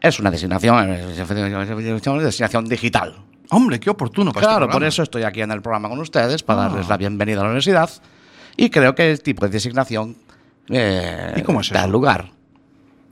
[0.00, 3.16] es una designación, es una designación digital.
[3.50, 6.42] Hombre, qué oportuno para este Claro, por eso estoy aquí en el programa con ustedes,
[6.42, 6.68] para Ah.
[6.68, 7.88] darles la bienvenida a la universidad.
[8.56, 10.16] Y creo que el tipo de designación
[10.68, 11.88] eh, ¿Y cómo es da eso?
[11.90, 12.30] lugar.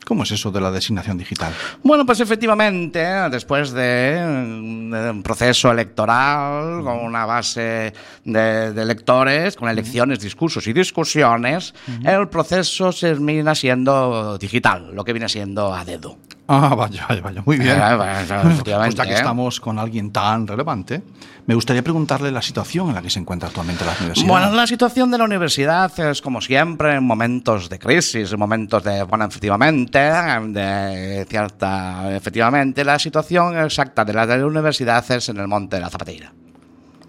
[0.04, 1.52] ¿Cómo es eso de la designación digital?
[1.82, 7.92] Bueno, pues efectivamente, después de, un proceso electoral con una base
[8.24, 15.12] de, de electores, con elecciones, discursos y discusiones, el proceso termina siendo digital, lo que
[15.12, 16.18] viene siendo a dedo.
[16.46, 17.42] Ah, vaya, vaya, vaya.
[17.46, 17.78] Muy bien.
[17.80, 19.14] Ah, bueno, pues ya que ¿eh?
[19.14, 21.02] estamos con alguien tan relevante,
[21.46, 24.28] me gustaría preguntarle la situación en la que se encuentra actualmente la universidad.
[24.28, 28.84] Bueno, la situación de la universidad es como siempre en momentos de crisis, en momentos
[28.84, 35.28] de, bueno, efectivamente, de cierta, efectivamente, la situación exacta de la, de la universidad es
[35.30, 36.32] en el monte de la Zapateira.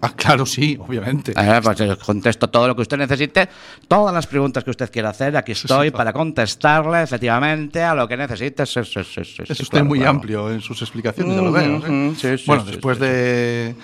[0.00, 1.32] Ah, claro, sí, obviamente.
[1.36, 3.48] Eh, pues yo contesto todo lo que usted necesite,
[3.88, 8.06] todas las preguntas que usted quiera hacer, aquí estoy sí, para contestarle efectivamente a lo
[8.06, 8.66] que necesite.
[8.66, 10.10] Sí, sí, Es usted claro, muy claro.
[10.10, 11.82] amplio en sus explicaciones, ya lo veo.
[11.86, 12.38] ¿eh?
[12.46, 13.74] Bueno, después de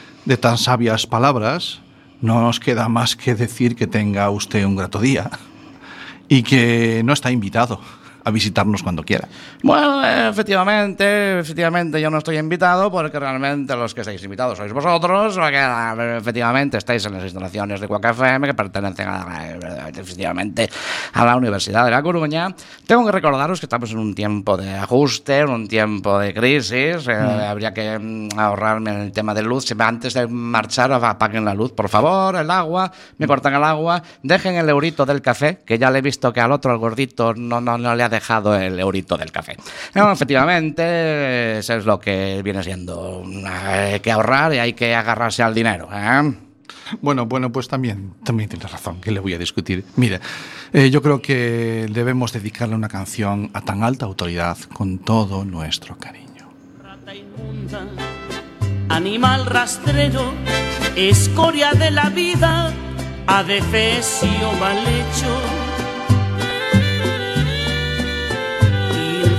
[0.41, 1.81] tan sabias palabras,
[2.21, 5.31] no nos queda más que decir que tenga usted un grato día
[6.29, 7.81] y que no está invitado
[8.25, 9.29] a visitarnos cuando quiera.
[9.63, 14.73] Bueno, eh, efectivamente, efectivamente yo no estoy invitado porque realmente los que estáis invitados sois
[14.73, 19.93] vosotros, porque eh, efectivamente estáis en las instalaciones de Cuac FM que pertenecen a, eh,
[19.97, 20.69] efectivamente
[21.13, 22.55] a la Universidad de La Coruña.
[22.87, 27.07] Tengo que recordaros que estamos en un tiempo de ajuste, en un tiempo de crisis,
[27.09, 29.73] eh, habría que mm, ahorrarme en el tema de luz.
[29.79, 34.57] Antes de marchar apaguen la luz, por favor, el agua, me cortan el agua, dejen
[34.57, 37.61] el eurito del café, que ya le he visto que al otro, al gordito, no,
[37.61, 39.57] no, no le ha dejado el eurito del café.
[39.95, 43.25] No, efectivamente, eso es lo que viene siendo.
[43.45, 45.89] Hay que ahorrar y hay que agarrarse al dinero.
[45.93, 46.33] ¿eh?
[47.01, 49.85] Bueno, bueno, pues también, también tienes razón, que le voy a discutir.
[49.97, 50.21] Mire,
[50.73, 55.97] eh, yo creo que debemos dedicarle una canción a tan alta autoridad con todo nuestro
[55.97, 56.51] cariño.
[56.83, 57.87] Rata inmunda,
[58.89, 60.33] animal rastrero,
[60.97, 62.73] escoria de la vida,
[63.27, 65.62] adefesio mal hecho.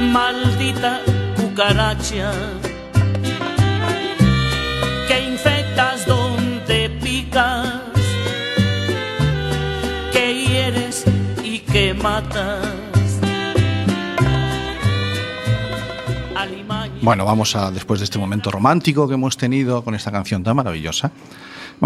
[0.00, 1.00] Maldita
[1.36, 2.32] cucaracha,
[5.08, 7.80] que infectas donde picas,
[10.12, 11.04] que hieres
[11.42, 12.76] y que matas.
[17.02, 20.56] Bueno, vamos a, después de este momento romántico que hemos tenido con esta canción tan
[20.56, 21.12] maravillosa,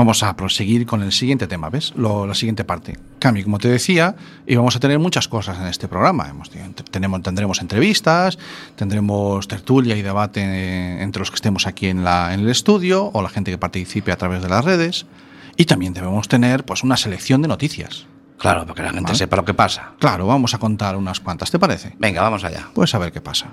[0.01, 1.93] vamos a proseguir con el siguiente tema, ¿ves?
[1.97, 2.99] Lo- la siguiente parte.
[3.19, 6.29] Cami, como te decía, íbamos a tener muchas cosas en este programa.
[6.29, 6.51] Hemos,
[6.91, 8.39] tenemos, tendremos entrevistas,
[8.77, 13.23] tendremos tertulia y debate entre los que estemos aquí en, la, en el estudio o
[13.23, 15.07] la gente que participe a través de las redes.
[15.57, 18.07] Y también debemos tener pues, una selección de noticias.
[18.39, 19.19] Claro, para que la gente Vale.
[19.19, 19.93] sepa lo que pasa.
[19.99, 21.95] Claro, vamos a contar unas cuantas, ¿te parece?
[21.99, 22.69] Venga, vamos allá.
[22.73, 23.49] Pues a ver qué pasa.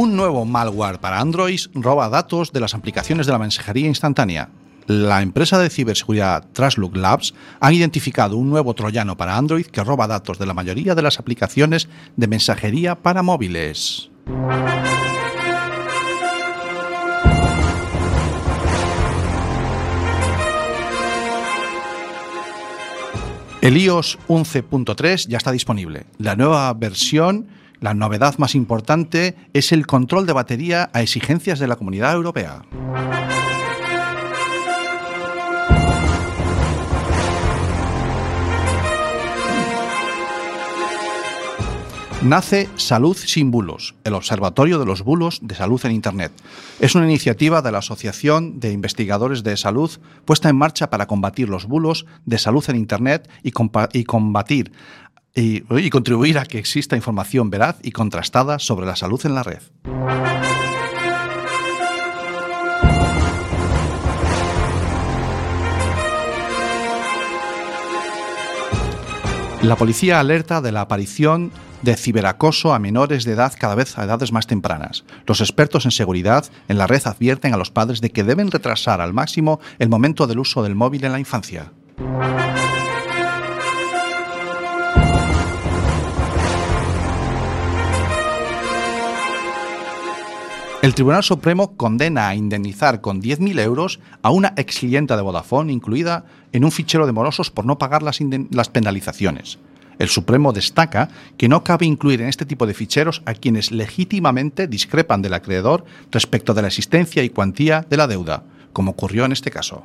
[0.00, 4.48] Un nuevo malware para Android roba datos de las aplicaciones de la mensajería instantánea.
[4.86, 10.06] La empresa de ciberseguridad Traslook Labs ha identificado un nuevo troyano para Android que roba
[10.06, 14.08] datos de la mayoría de las aplicaciones de mensajería para móviles.
[23.60, 26.06] El iOS 11.3 ya está disponible.
[26.18, 27.48] La nueva versión
[27.80, 32.62] la novedad más importante, es el control de batería a exigencias de la Comunidad Europea.
[42.20, 46.32] Nace Salud sin Bulos, el Observatorio de los Bulos de Salud en Internet.
[46.80, 49.88] Es una iniciativa de la Asociación de Investigadores de Salud
[50.24, 54.72] puesta en marcha para combatir los bulos de salud en Internet y, combatir
[55.38, 59.62] y, contribuir a que exista información veraz y contrastada sobre la salud en la red.
[69.62, 71.50] La policía alerta de la aparición
[71.82, 75.04] de ciberacoso a menores de edad cada vez a edades más tempranas.
[75.26, 79.00] Los expertos en seguridad en la red advierten a los padres de que deben retrasar
[79.00, 81.72] al máximo el momento del uso del móvil en la infancia.
[90.80, 95.72] El Tribunal Supremo condena a indemnizar con 10.000 euros a una ex clienta de Vodafone
[95.72, 99.58] incluida en un fichero de morosos por no pagar las penalizaciones.
[99.98, 104.68] El Supremo destaca que no cabe incluir en este tipo de ficheros a quienes legítimamente
[104.68, 109.32] discrepan del acreedor respecto de la existencia y cuantía de la deuda, como ocurrió en
[109.32, 109.84] este caso.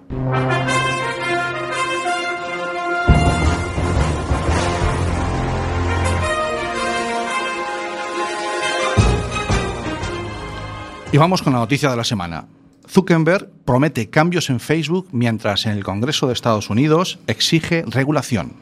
[11.13, 12.47] Y vamos con la noticia de la semana.
[12.89, 18.54] Zuckerberg promete cambios en Facebook mientras en el Congreso de Estados Unidos exige regulación.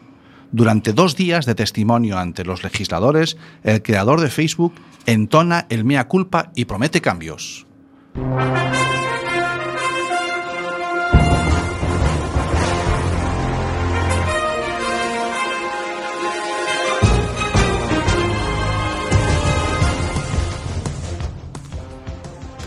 [0.52, 4.74] Durante dos días de testimonio ante los legisladores, el creador de Facebook
[5.06, 7.66] entona el mea culpa y promete cambios.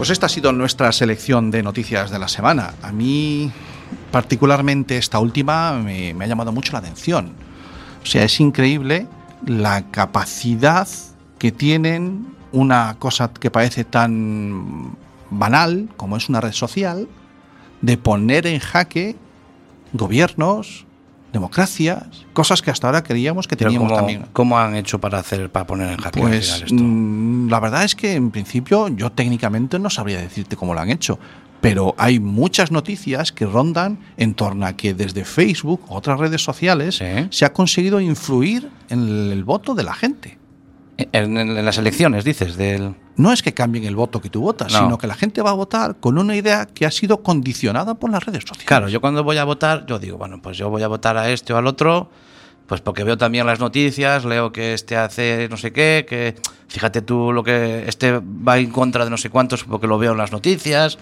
[0.05, 2.75] Pues esta ha sido nuestra selección de noticias de la semana.
[2.83, 3.51] A mí,
[4.13, 7.33] particularmente esta última, me, me ha llamado mucho la atención.
[8.03, 9.07] O sea, es increíble
[9.47, 10.87] la capacidad
[11.39, 14.95] que tienen una cosa que parece tan
[15.31, 17.09] banal como es una red social
[17.81, 19.17] de poner en jaque
[19.95, 20.85] gobiernos,
[21.35, 24.25] democracias, cosas que hasta ahora creíamos que teníamos ¿cómo, también.
[24.33, 26.75] cómo han hecho para hacer para poner en jaque al Pues final esto?
[26.83, 30.91] mm, la verdad es que en principio yo técnicamente no sabría decirte cómo lo han
[30.91, 31.19] hecho,
[31.61, 37.01] pero hay muchas noticias que rondan en torno a que desde Facebook, otras redes sociales,
[37.31, 40.39] se ha conseguido influir en el voto de la gente.
[40.97, 42.95] En, en- en las elecciones, dices, del...
[43.17, 44.79] No es que cambien el voto que tú votas, No.
[44.81, 48.11] sino que la gente va a votar con una idea que ha sido condicionada por
[48.11, 48.65] las redes sociales.
[48.67, 51.31] Claro, yo cuando voy a votar, yo digo, bueno, pues yo voy a votar a
[51.31, 52.11] este o al otro,
[52.69, 56.37] pues porque veo también las noticias, leo que este hace no sé qué, que
[56.69, 60.13] fíjate tú lo que este va en contra de no sé cuántos porque lo veo
[60.13, 60.99] en las noticias.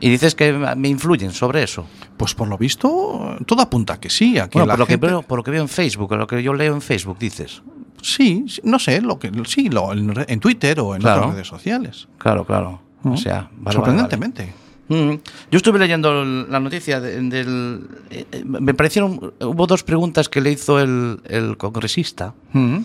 [0.00, 1.86] Y dices que me influyen sobre eso.
[2.16, 4.38] Pues por lo visto, todo apunta a que sí.
[4.38, 6.12] A que Bueno, la por, lo que gente- veo, por lo que veo en Facebook,
[6.16, 7.62] lo que yo leo en Facebook, dices.
[8.06, 11.20] Sí, no sé, lo que sí, lo, en, Twitter o en Claro.
[11.22, 12.06] otras redes sociales.
[12.18, 12.82] Claro, claro.
[13.02, 13.16] O ¿no?
[13.16, 14.52] sea, vale, sorprendentemente.
[14.88, 15.04] vale.
[15.14, 15.18] Mm.
[15.50, 17.88] Yo estuve leyendo la noticia de- del...
[18.10, 19.32] eh, eh, me parecieron...
[19.40, 22.34] Hubo dos preguntas que le hizo el, el congresista.
[22.52, 22.78] Mm.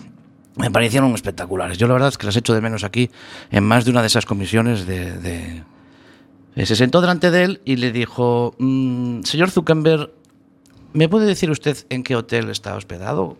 [0.56, 1.76] Me parecieron espectaculares.
[1.76, 3.10] Yo la verdad es que las echo de menos aquí
[3.50, 5.18] en más de una de esas comisiones de...
[5.18, 5.62] de-
[6.56, 10.10] Eh, Se sentó delante de él y le dijo, "Mm, señor Zuckerberg,
[10.94, 13.36] ¿me puede decir usted en qué hotel está hospedado?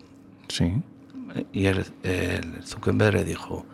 [0.49, 0.75] Sí.
[1.53, 3.65] Y el, el Zuckerberg le dijo,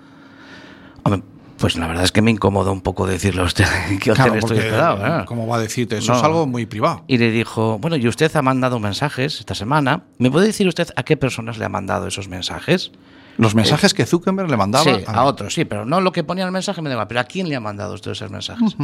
[1.03, 1.23] "Hombre,
[1.59, 3.65] pues la verdad es que me incomoda un poco decirle a usted
[3.97, 4.59] hotel Claro, estoy.
[4.59, 5.25] ¿eh?".
[5.27, 5.99] ¿Cómo va a decirte?
[5.99, 6.19] Eso No.
[6.19, 7.05] es algo muy privado.
[7.07, 10.03] Y le dijo, bueno, y usted ha mandado mensajes esta semana.
[10.19, 12.93] ¿Me puede decir usted a qué personas le ha mandado esos mensajes?
[13.39, 16.43] Los mensajes que Zuckerberg le mandaba Sí, a otros, sí, pero no lo que ponía
[16.45, 17.09] en el mensaje me da igual.
[17.09, 18.77] Pero ¿a quién le ha mandado usted esos mensajes?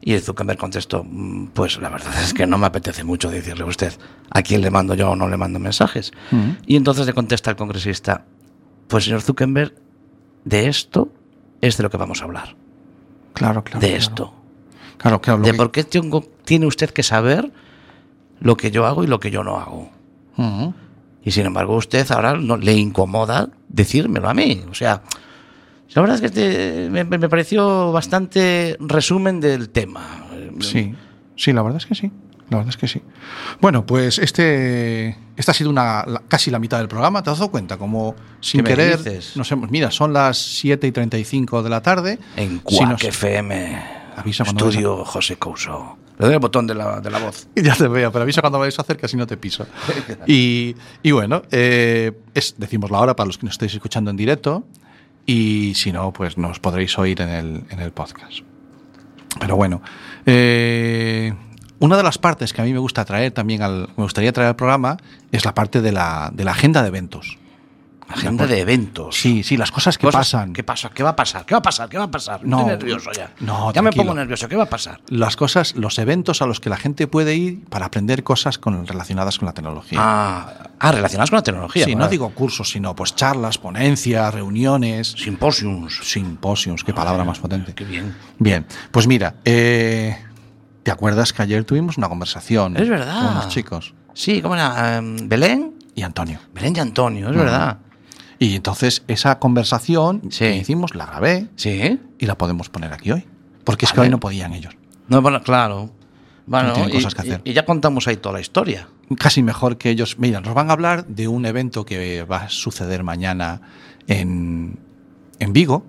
[0.00, 3.66] Y Zuckerberg contestó, "Mm, pues la verdad es que no me apetece mucho decirle a
[3.66, 3.92] usted
[4.30, 6.12] a quién le mando yo o no le mando mensajes.
[6.66, 8.24] Y entonces le contesta el congresista,
[8.88, 9.74] pues señor Zuckerberg,
[10.44, 11.10] de esto
[11.60, 12.54] es de lo que vamos a hablar.
[13.34, 13.80] Claro, claro.
[13.80, 14.32] de esto.
[14.98, 15.42] Claro, claro.
[15.42, 17.52] De que- por qué tengo- tiene usted que saber
[18.40, 19.90] lo que yo hago y lo que yo no hago.
[20.38, 20.74] Ujú.
[21.26, 24.62] Y sin embargo, usted ahora no, le incomoda decírmelo a mí.
[24.70, 25.02] O sea,
[25.92, 30.24] la verdad es que este- me, me pareció bastante resumen del tema.
[30.60, 30.94] Sí,
[31.34, 32.10] sí, la verdad es que sí.
[32.48, 33.02] La verdad es que sí.
[33.60, 37.20] Bueno, pues este, esta ha sido una, la- casi la mitad del programa.
[37.24, 37.76] ¿Te has dado cuenta?
[37.76, 39.20] Como sin ¿Qué me querer.
[39.34, 42.20] Nos hemos, mira, son las 7 y 35 de la tarde.
[42.36, 43.82] En Si Cuac nos- FM,
[44.16, 45.98] Avisa estudio José Couso.
[46.18, 47.48] Le doy el botón de la, de la voz.
[47.54, 49.66] Ya te veo, pero avisa cuando vayas a hacer, casi no te piso.
[50.26, 54.16] Y, y bueno, eh, es, decimos la hora para los que nos estéis escuchando en
[54.16, 54.64] directo.
[55.26, 58.40] Y si no, pues nos podréis oír en el, en el podcast.
[59.40, 59.82] Pero bueno,
[60.24, 61.34] eh,
[61.78, 64.48] una de las partes que a mí me gusta traer también al, me gustaría traer
[64.48, 64.96] al programa
[65.32, 67.38] es la parte de la, de la agenda de eventos.
[68.08, 69.16] Agenda de eventos.
[69.16, 70.52] Sí, sí, las cosas que Cosas- pasan.
[70.52, 70.90] ¿Qué pasa?
[70.90, 71.44] ¿Qué va a pasar?
[71.44, 71.88] ¿Qué va a pasar?
[71.88, 72.44] ¿Qué va a pasar?
[72.44, 73.32] No, Estoy nervioso ya.
[73.40, 74.48] no, ya me pongo nervioso.
[74.48, 75.00] ¿Qué va a pasar?
[75.08, 78.86] Las cosas, los eventos a los que la gente puede ir para aprender cosas con,
[78.86, 79.98] relacionadas con la tecnología.
[80.00, 81.84] Ah, ah, relacionadas con la tecnología.
[81.84, 85.98] sí, no digo cursos, sino pues charlas, ponencias, reuniones, Simposiums.
[86.04, 87.74] simposios, qué palabra más potente.
[87.74, 88.14] Qué bien.
[88.38, 90.16] Bien, pues mira, eh,
[90.84, 93.16] ¿te acuerdas que ayer tuvimos una conversación Es verdad.
[93.22, 94.96] con unos chicos Sí, ¿cómo era?
[94.96, 95.74] Em, ¿Belén?
[95.94, 96.38] y Antonio?
[96.54, 97.78] Belén y Antonio, es verdad.
[98.38, 100.38] Y entonces esa conversación Sí.
[100.44, 101.98] que hicimos la grabé Sí.
[102.18, 103.24] y la podemos poner aquí hoy.
[103.64, 104.76] Porque es que hoy no podían ellos.
[105.08, 105.90] No, bueno, claro.
[106.46, 107.40] Bueno, y, cosas que hacer.
[107.44, 108.88] y- ya contamos ahí toda la historia.
[109.18, 110.18] Casi mejor que ellos.
[110.18, 113.60] Mira, nos van a hablar de un evento que va a suceder mañana
[114.06, 114.78] en,
[115.38, 115.84] en Vigo,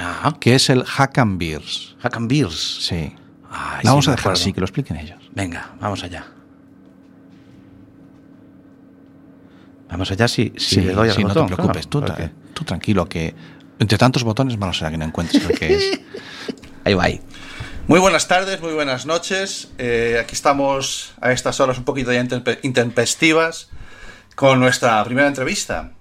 [0.00, 1.96] Ah, que es el Hack and Beers.
[1.98, 2.86] Hack and Beers.
[2.86, 3.12] Sí.
[3.50, 5.18] Ay, La vamos sí, a dejar así, que lo expliquen ellos.
[5.34, 6.24] Venga, vamos allá.
[9.90, 11.86] Vamos allá si, si Sí, le doy al sí, no te preocupes.
[11.86, 13.34] claro, tú, porque- tú tranquilo, que
[13.78, 16.00] entre tantos botones malo será que no encuentres el que es.
[16.84, 17.20] Ahí va ahí.
[17.86, 19.70] Muy buenas tardes, muy buenas noches.
[19.78, 22.26] Eh, aquí estamos a estas horas un poquito ya
[22.62, 23.68] intempestivas
[24.34, 25.92] con nuestra primera entrevista.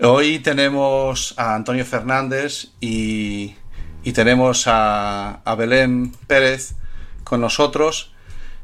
[0.00, 3.54] Hoy tenemos a Antonio Fernández y,
[4.02, 6.74] y tenemos a, a Belén Pérez
[7.24, 8.12] con nosotros,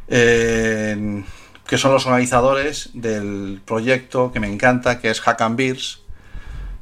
[0.08, 1.22] eh,
[1.66, 6.00] que son los organizadores del proyecto que me encanta, que es Hack and Beers.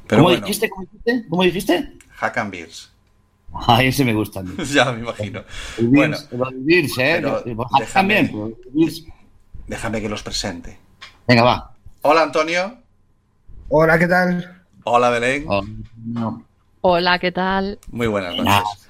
[0.06, 1.26] Pero ¿Cómo, bueno, dijiste, ¿Cómo dijiste?
[1.28, 1.92] ¿Cómo dijiste?
[2.16, 2.90] Hack and Beers.
[3.68, 4.52] Ah, ese me gusta a mí.
[4.72, 5.44] ya me imagino.
[5.80, 6.16] Bueno,
[6.54, 7.20] Beers, ¿eh?
[7.22, 9.04] pero déjame- también, Beers.
[9.68, 10.76] déjame que los presente.
[11.28, 11.72] Venga, va.
[12.02, 12.76] Hola Antonio.
[13.68, 14.64] Hola, ¿qué tal?
[14.82, 15.44] Hola Belén.
[15.48, 15.62] Oh,
[16.04, 16.44] no.
[16.80, 17.78] Hola, ¿qué tal?
[17.92, 18.64] Muy buenas Buenas.
[18.64, 18.88] noches.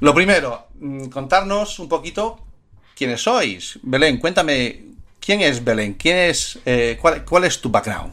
[0.00, 2.38] Lo primero, mm, contarnos un poquito
[2.94, 3.78] quiénes sois.
[3.82, 4.84] Belén, cuéntame,
[5.24, 5.94] ¿quién es Belén?
[5.94, 8.12] ¿Quién es, eh, cuál, cuál es tu background?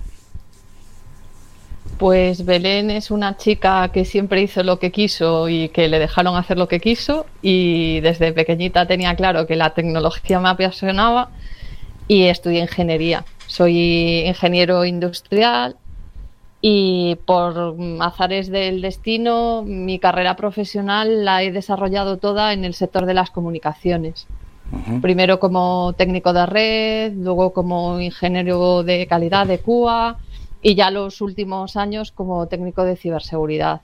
[1.97, 6.35] Pues Belén es una chica que siempre hizo lo que quiso y que le dejaron
[6.35, 11.29] hacer lo que quiso y desde pequeñita tenía claro que la tecnología me apasionaba
[12.07, 13.23] y estudié ingeniería.
[13.45, 15.75] Soy ingeniero industrial
[16.59, 23.05] y por azares del destino mi carrera profesional la he desarrollado toda en el sector
[23.05, 24.27] de las comunicaciones.
[25.01, 30.17] Primero como técnico de red, luego como ingeniero de calidad de CUA
[30.61, 33.81] y ya los últimos años como técnico de ciberseguridad.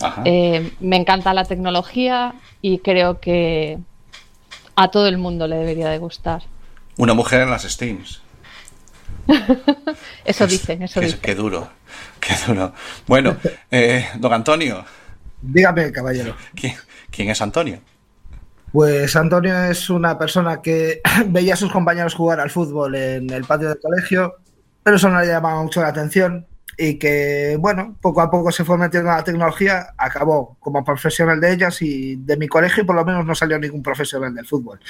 [0.00, 0.22] Ajá.
[0.24, 3.78] Eh, me encanta la tecnología y creo que
[4.74, 6.42] a todo el mundo le debería de gustar.
[6.96, 8.20] Una mujer en las Steams.
[10.24, 11.20] Eso dicen, eso Qué, dicen.
[11.22, 11.68] qué duro,
[12.20, 12.72] qué duro.
[13.06, 13.36] Bueno,
[13.70, 14.84] eh, don Antonio,
[15.40, 16.34] Dígame, caballero.
[16.54, 16.74] ¿quién,
[17.10, 17.78] quién es Antonio?
[18.74, 23.44] Pues Antonio es una persona que veía a sus compañeros jugar al fútbol en el
[23.44, 24.34] patio del colegio,
[24.82, 26.44] pero eso no le llamaba mucho la atención
[26.76, 31.40] y que, bueno, poco a poco se fue metiendo a la tecnología, acabó como profesional
[31.40, 34.80] de ellas y de mi colegio por lo menos no salió ningún profesional del fútbol.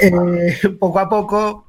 [0.00, 1.68] Eh, poco a poco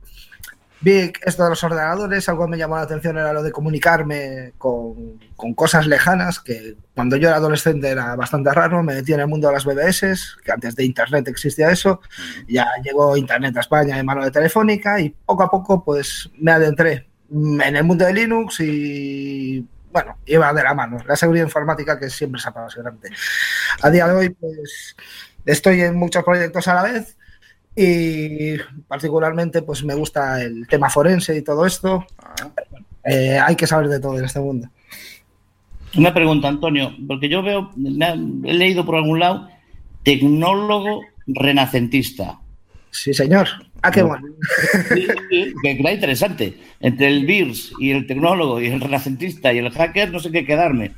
[0.81, 4.53] vi esto de los ordenadores, algo que me llamó la atención era lo de comunicarme
[4.57, 9.21] con, con cosas lejanas, que cuando yo era adolescente era bastante raro, me metí en
[9.21, 12.01] el mundo de las BBS, que antes de Internet existía eso,
[12.47, 16.51] ya llegó Internet a España de mano de Telefónica y poco a poco pues me
[16.51, 21.99] adentré en el mundo de Linux y bueno, iba de la mano, la seguridad informática
[21.99, 23.09] que siempre es apasionante.
[23.81, 24.95] A día de hoy pues
[25.45, 27.17] estoy en muchos proyectos a la vez
[27.77, 28.57] y
[28.87, 32.05] particularmente pues me gusta el tema forense y todo esto.
[33.05, 34.67] Eh, hay que saber de todo en este mundo.
[35.95, 39.47] Una pregunta, Antonio, porque yo veo, me ha- he leído por algún lado,
[40.03, 42.39] tecnólogo renacentista.
[42.91, 43.47] Sí, señor.
[43.81, 44.25] Ah, qué bueno.
[44.93, 46.57] Sí, sí, que era interesante.
[46.79, 50.45] Entre el BIRS y el tecnólogo y el renacentista y el hacker, no sé qué
[50.45, 50.93] quedarme.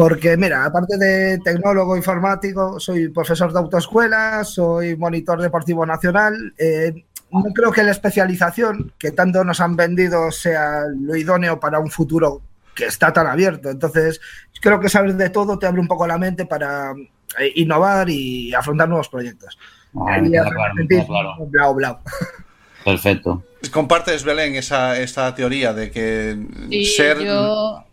[0.00, 6.54] Porque, mira, aparte de tecnólogo informático, soy profesor de autoescuela, soy monitor deportivo nacional.
[6.56, 11.80] eh, no creo que la especialización que tanto nos han vendido sea lo idóneo para
[11.80, 12.40] un futuro
[12.74, 13.68] que está tan abierto.
[13.68, 14.22] Entonces,
[14.62, 16.92] creo que saber de todo te abre un poco la mente para
[17.38, 19.58] eh, innovar y afrontar nuevos proyectos.
[19.94, 20.74] Ah, queda claro,
[21.06, 21.46] claro.
[21.46, 21.98] Blau, blau.
[22.86, 23.44] Perfecto.
[23.70, 26.38] ¿Compartes, Belén, esa, esta teoría de que
[26.70, 27.84] Sí, ser yo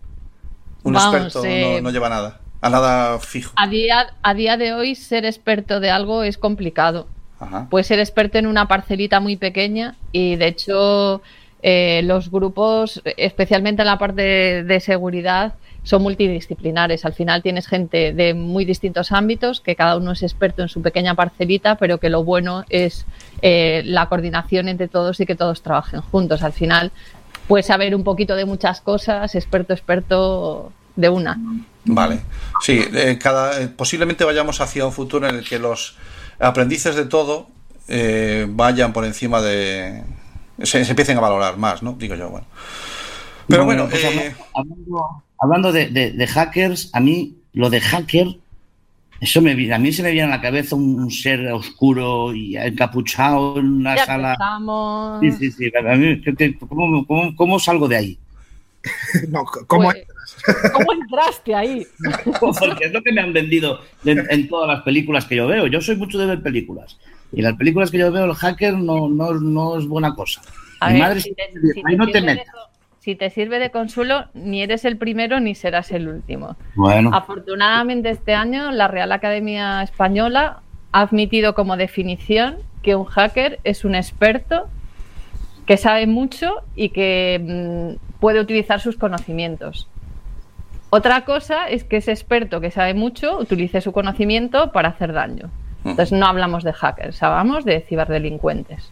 [0.87, 2.39] un vamos, experto eh, no, no lleva nada?
[2.61, 3.53] A nada fijo.
[3.55, 7.07] a día, a día de hoy ser experto de algo es complicado.
[7.39, 7.67] Ajá.
[7.69, 11.21] Puedes ser experto en una parcelita muy pequeña y de hecho
[11.61, 15.53] eh, los grupos, especialmente en la parte de, de seguridad,
[15.87, 17.05] son multidisciplinares.
[17.05, 20.81] Al final tienes gente de muy distintos ámbitos, que cada uno es experto en su
[20.81, 23.05] pequeña parcelita, pero que lo bueno es
[23.41, 26.43] eh, la coordinación entre todos y que todos trabajen juntos.
[26.43, 26.91] Al final
[27.47, 31.37] puedes saber un poquito de muchas cosas, experto, experto de una.
[31.85, 32.19] Vale.
[32.61, 35.95] Sí, eh, cada, eh, posiblemente vayamos hacia un futuro en el que los
[36.39, 37.47] aprendices de todo
[37.87, 40.03] eh, vayan por encima de.
[40.61, 41.93] Se, se empiecen a valorar más, ¿no?
[41.93, 42.47] Digo yo, bueno.
[43.47, 48.27] Pero bueno, pues, eh, hablando, hablando de, de- de hackers, a mí lo de hacker,
[49.19, 52.55] eso me a mí se me viene a la cabeza un, un ser oscuro y
[52.57, 54.37] encapuchado en una Ya sala.
[55.21, 55.71] Sí, sí, sí.
[55.77, 58.17] A mí, ¿qué- qué- ¿cómo, cómo, cómo salgo de ahí?
[59.29, 60.05] No, ¿cómo Pues,
[60.73, 61.87] ¿Cómo entraste ahí?
[62.39, 65.67] Porque es lo que me han vendido en, en todas las películas que yo veo.
[65.67, 66.97] Yo soy mucho de ver películas.
[67.31, 70.41] Y las películas que yo veo, el hacker no, no, no es buena cosa.
[70.79, 72.55] A Mi ver, madre si te, siempre dice, si "Ahí te no te metas.
[73.07, 76.57] Si te sirve de consuelo, ni eres el primero ni serás el último.
[76.75, 80.59] Bueno, Afortunadamente este año la Real Academia Española
[80.91, 84.67] ha admitido como definición que un hacker es un experto
[85.65, 89.87] que sabe mucho y que mm, puede utilizar sus conocimientos.
[90.89, 95.49] Otra cosa es que ese experto que sabe mucho utilice su conocimiento para hacer daño.
[95.85, 98.91] Entonces no hablamos de hackers, hablamos de ciberdelincuentes.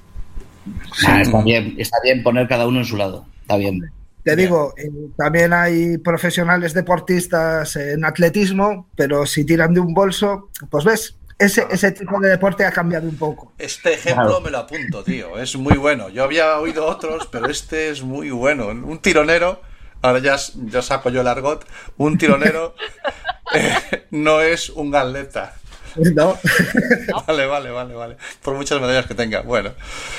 [1.06, 3.26] ah, está, bien, está bien poner cada uno en su lado.
[3.42, 3.92] Está bien.
[4.26, 10.50] Te digo, eh, también hay profesionales deportistas en atletismo, pero si tiran de un bolso,
[10.72, 13.54] pues ves, ese, ese tipo de deporte ha cambiado un poco.
[13.60, 14.42] este ejemplo Claro.
[14.42, 15.38] me lo apunto, tío.
[15.38, 16.10] Es muy bueno.
[16.10, 18.68] Yo había oído otros, pero este es muy bueno.
[18.70, 19.62] Un tironero,
[20.02, 21.64] ahora ya, ya saco yo el argot,
[21.98, 22.74] un tironero
[23.54, 25.54] eh, no es un atleta.
[26.16, 26.38] ¿no?
[27.28, 28.18] Vale, vale, vale, vale.
[28.42, 29.42] Por muchas medallas que tenga.
[29.42, 29.72] Bueno,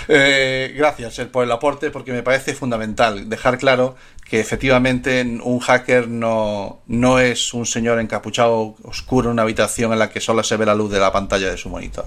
[0.09, 3.97] eh, gracias eh, por el aporte porque me parece fundamental dejar claro
[4.29, 9.99] que efectivamente un hacker no, no es un señor encapuchado oscuro en una habitación en
[10.01, 12.07] la que solo se ve la luz de la pantalla de su monitor.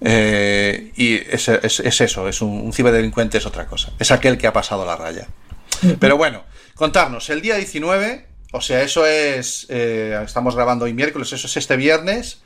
[0.00, 3.92] Eh, y es, es- es eso, es un, ciberdelincuente es otra cosa.
[3.98, 5.26] Es aquel que ha pasado la raya.
[6.00, 6.42] Pero bueno,
[6.74, 11.76] contarnos, el día 19, o sea, eso es, estamos grabando hoy miércoles, eso es este
[11.76, 12.40] viernes.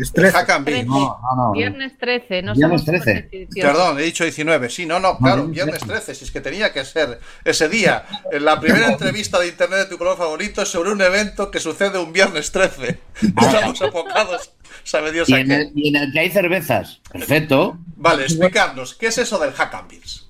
[0.00, 0.32] Es 13.
[0.36, 0.76] Hack and Beat.
[0.86, 0.88] 13.
[0.88, 1.52] No, no, no.
[1.52, 3.14] Viernes 13, no Viernes somos 13.
[3.22, 3.70] supersticiosos.
[3.72, 4.70] Perdón, he dicho 19.
[4.70, 5.92] Sí, no, no, claro, viernes viernes 13.
[6.06, 6.14] 13.
[6.14, 8.04] Si es que tenía que ser ese día.
[8.32, 11.98] En la primera entrevista de internet de tu color favorito sobre un evento que sucede
[11.98, 12.98] un viernes 13.
[13.22, 14.52] Estamos apocados,
[14.84, 15.54] sabe Dios Y a en, qué.
[15.56, 17.00] el, y en el que hay cervezas.
[17.12, 17.78] Perfecto.
[17.96, 20.26] Vale, explicarnos, ¿qué es eso del Hack and Beats?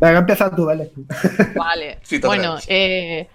[0.00, 0.90] Venga, empieza tú, Vale.
[1.56, 1.98] Vale.
[2.02, 3.28] Sí, bueno, eh,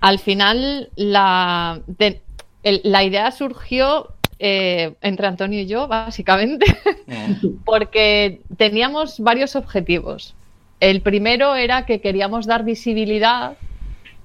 [0.00, 2.20] al final la, de-
[2.62, 6.66] el- la idea surgió eh, entre Antonio y yo, básicamente,
[7.64, 10.34] porque teníamos varios objetivos.
[10.80, 13.56] El primero era que queríamos dar visibilidad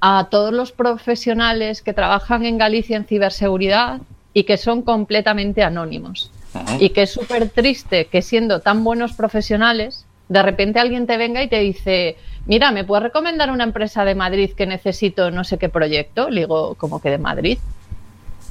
[0.02, 4.02] a todos los profesionales que trabajan en Galicia en ciberseguridad
[4.34, 6.32] y que son completamente anónimos.
[6.80, 11.44] Y que es súper triste que siendo tan buenos profesionales, de repente alguien te venga
[11.44, 15.58] y te dice, mira, ¿me puedes recomendar una empresa de Madrid que necesito no sé
[15.58, 16.30] qué proyecto?
[16.30, 17.60] Le digo, ¿cómo que de Madrid?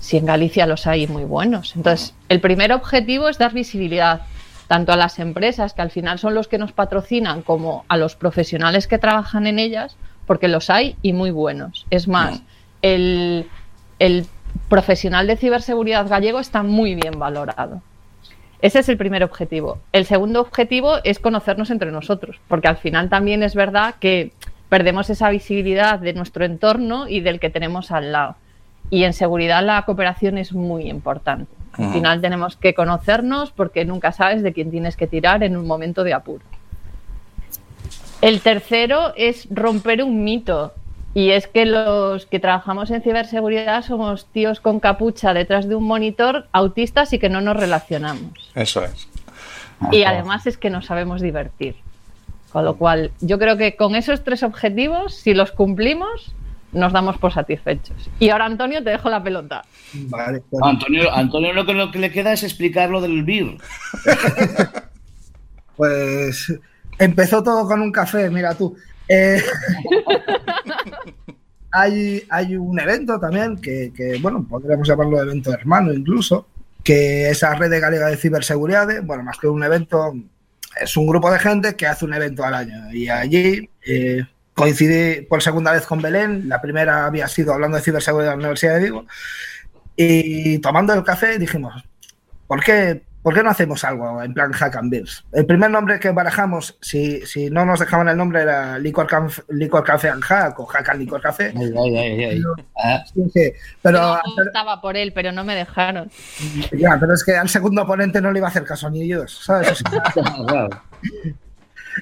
[0.01, 1.75] Si en Galicia los hay muy buenos.
[1.77, 4.23] Entonces, el primer objetivo es dar visibilidad
[4.69, 8.15] tanto a las empresas, que al final son los que nos patrocinan, como a los
[8.17, 9.97] profesionales que trabajan en ellas,
[10.27, 11.87] porque los hay y muy buenos.
[11.91, 12.43] Es más,
[12.83, 13.49] el,
[13.99, 14.27] el
[14.69, 17.83] profesional de ciberseguridad gallego está muy bien valorado.
[18.61, 19.79] Ese es el primer objetivo.
[19.93, 24.33] El segundo objetivo es conocernos entre nosotros, porque al final también es verdad que
[24.69, 28.37] perdemos esa visibilidad de nuestro entorno y del que tenemos al lado.
[28.91, 31.53] Y en seguridad la cooperación es muy importante.
[31.75, 31.93] Al Ujú.
[31.95, 36.05] final tenemos que conocernos porque nunca sabes de quién tienes que tirar en un momento
[36.05, 36.45] de apuro.
[38.21, 40.73] El tercero es romper un mito.
[41.15, 45.85] Y es que los que trabajamos en ciberseguridad somos tíos con capucha detrás de un
[45.85, 48.51] monitor, autistas y que no nos relacionamos.
[48.55, 49.09] Eso es.
[49.91, 51.77] Y además es que nos sabemos divertir.
[52.53, 56.33] Con lo cual, yo creo que con esos tres objetivos, si los cumplimos,
[56.73, 58.11] nos damos por satisfechos.
[58.19, 59.65] Y ahora, Antonio, te dejo la pelota.
[59.95, 63.57] Vale, pues, Antonio, Antonio lo, que, lo que le queda es explicar lo del BIR.
[65.77, 66.53] pues
[66.99, 68.77] empezó todo con un café, mira tú.
[69.09, 69.41] Eh,
[71.71, 76.49] hay, hay un evento también que, que, bueno, podríamos llamarlo evento hermano incluso,
[76.85, 80.15] que es la Red Galega de Ciberseguridad, bueno, más que un evento,
[80.81, 84.25] es un grupo de gente que hace un evento al año y allí eh,
[84.59, 88.45] coincidí por segunda vez con Belén, la primera había sido hablando de ciberseguridad en la
[88.49, 89.07] Universidad de Vigo
[89.97, 91.75] y tomando el café dijimos,
[92.47, 95.25] ¿por qué ¿por qué no hacemos algo en plan Hack and Beers?
[95.33, 99.43] El primer nombre que barajamos, si, si no nos dejaban el nombre, era Licor, Canf-
[99.49, 101.53] Licor Café and Hack o Hack and Licor Café.
[101.55, 102.43] Ay, ay, ay, ay.
[102.83, 103.53] Ah, Sí, sí,
[103.83, 103.99] Pero,
[104.37, 106.11] Yo estaba por él, pero no me dejaron.
[106.73, 109.41] ya, pero es que al segundo oponente no le iba a hacer caso ni Dios,
[109.45, 109.73] ¿sabes?
[109.83, 110.03] O sea,
[110.47, 110.69] claro.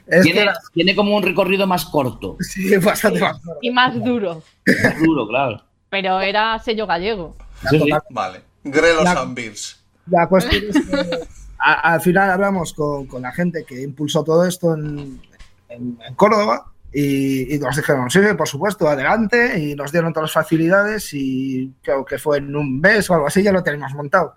[0.06, 2.36] Es Tiene, era tiene como un recorrido más corto.
[2.40, 3.58] sí, bastante más duro.
[3.62, 4.42] Y más duro.
[4.82, 5.62] Más duro, claro.
[5.90, 7.36] Pero era sello gallego.
[7.70, 7.90] Sí, sí.
[8.10, 8.42] Vale.
[8.64, 9.82] Grelos La- and Beers.
[10.08, 11.18] La cuestión es que
[11.58, 15.20] a- al final hablamos con, con la gente que impulsó todo esto en,
[15.68, 20.30] en- en Córdoba y, y nos dijeron, sí, por supuesto, adelante, y nos dieron todas
[20.30, 23.92] las facilidades y creo que fue en un mes o algo así, ya lo tenemos
[23.94, 24.34] montado.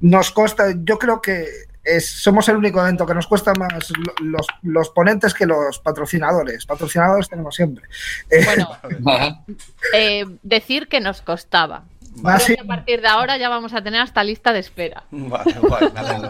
[0.00, 1.46] Nos cuesta, yo creo que
[1.96, 5.78] es, somos el único evento que nos cuesta más lo- los, los ponentes que los
[5.78, 6.66] patrocinadores.
[6.66, 7.86] Patrocinadores tenemos siempre.
[8.30, 8.70] Eh, Bueno,
[9.94, 11.84] eh, decir que nos costaba.
[12.20, 15.04] Creo que a partir de ahora ya vamos a tener hasta lista de espera.
[15.10, 15.90] Vale, vale,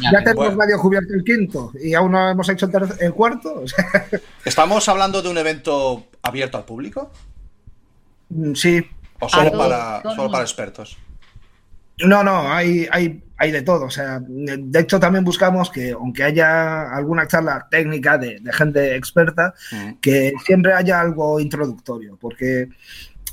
[0.00, 0.56] ya tenemos bueno.
[0.56, 2.68] medio cubierto el quinto y aún no hemos hecho
[3.00, 3.64] el, cuarto.
[4.44, 7.10] ¿Estamos hablando de un evento abierto al público?
[8.54, 8.88] sí,
[9.20, 10.96] ¿O solo, para, solo para expertos?
[11.98, 13.84] No, no, hay, hay, hay de todo.
[13.86, 18.96] O sea, de hecho también buscamos que, aunque haya alguna charla técnica de, de gente
[18.96, 19.92] experta, Mm.
[20.00, 22.16] que siempre haya algo introductorio.
[22.20, 22.68] Porque,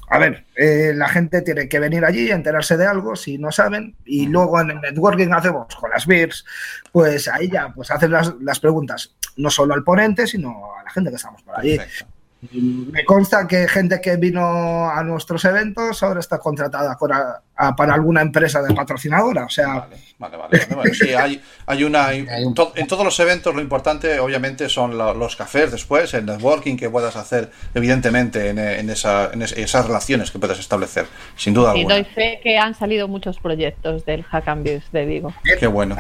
[0.10, 3.96] a ver, eh, la gente tiene que venir allí, enterarse de algo si no saben,
[4.06, 6.46] y luego en el networking hacemos con las beers,
[6.92, 10.92] pues ahí ya pues hacen las, las preguntas, no solo al ponente, sino a la
[10.92, 11.78] gente que estamos por allí.
[11.78, 12.13] Perfecto.
[12.52, 17.76] Me consta que gente que vino a nuestros eventos ahora está contratada con a- a-
[17.76, 19.46] para alguna empresa de patrocinadora.
[19.46, 20.58] O sea, Vale, vale, vale.
[20.60, 20.76] vale.
[20.76, 22.06] Bueno, sí, hay, hay una.
[22.08, 26.14] Hay un- to- en todos los eventos, lo importante, obviamente, son lo- los cafés después,
[26.14, 30.60] el networking que puedas hacer, evidentemente, en, en esa- en es- esas relaciones que puedas
[30.60, 31.06] establecer,
[31.38, 31.96] sin duda Y alguna.
[31.96, 35.34] doy fe que han salido muchos proyectos del Hack and Beers de Vigo.
[35.60, 35.96] Qué bueno,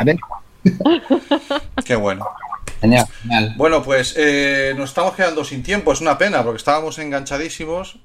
[1.85, 2.25] qué bueno.
[2.83, 3.53] Genial, genial.
[3.55, 7.97] Bueno, pues eh, nos estamos quedando sin tiempo, es una pena, porque estábamos enganchadísimos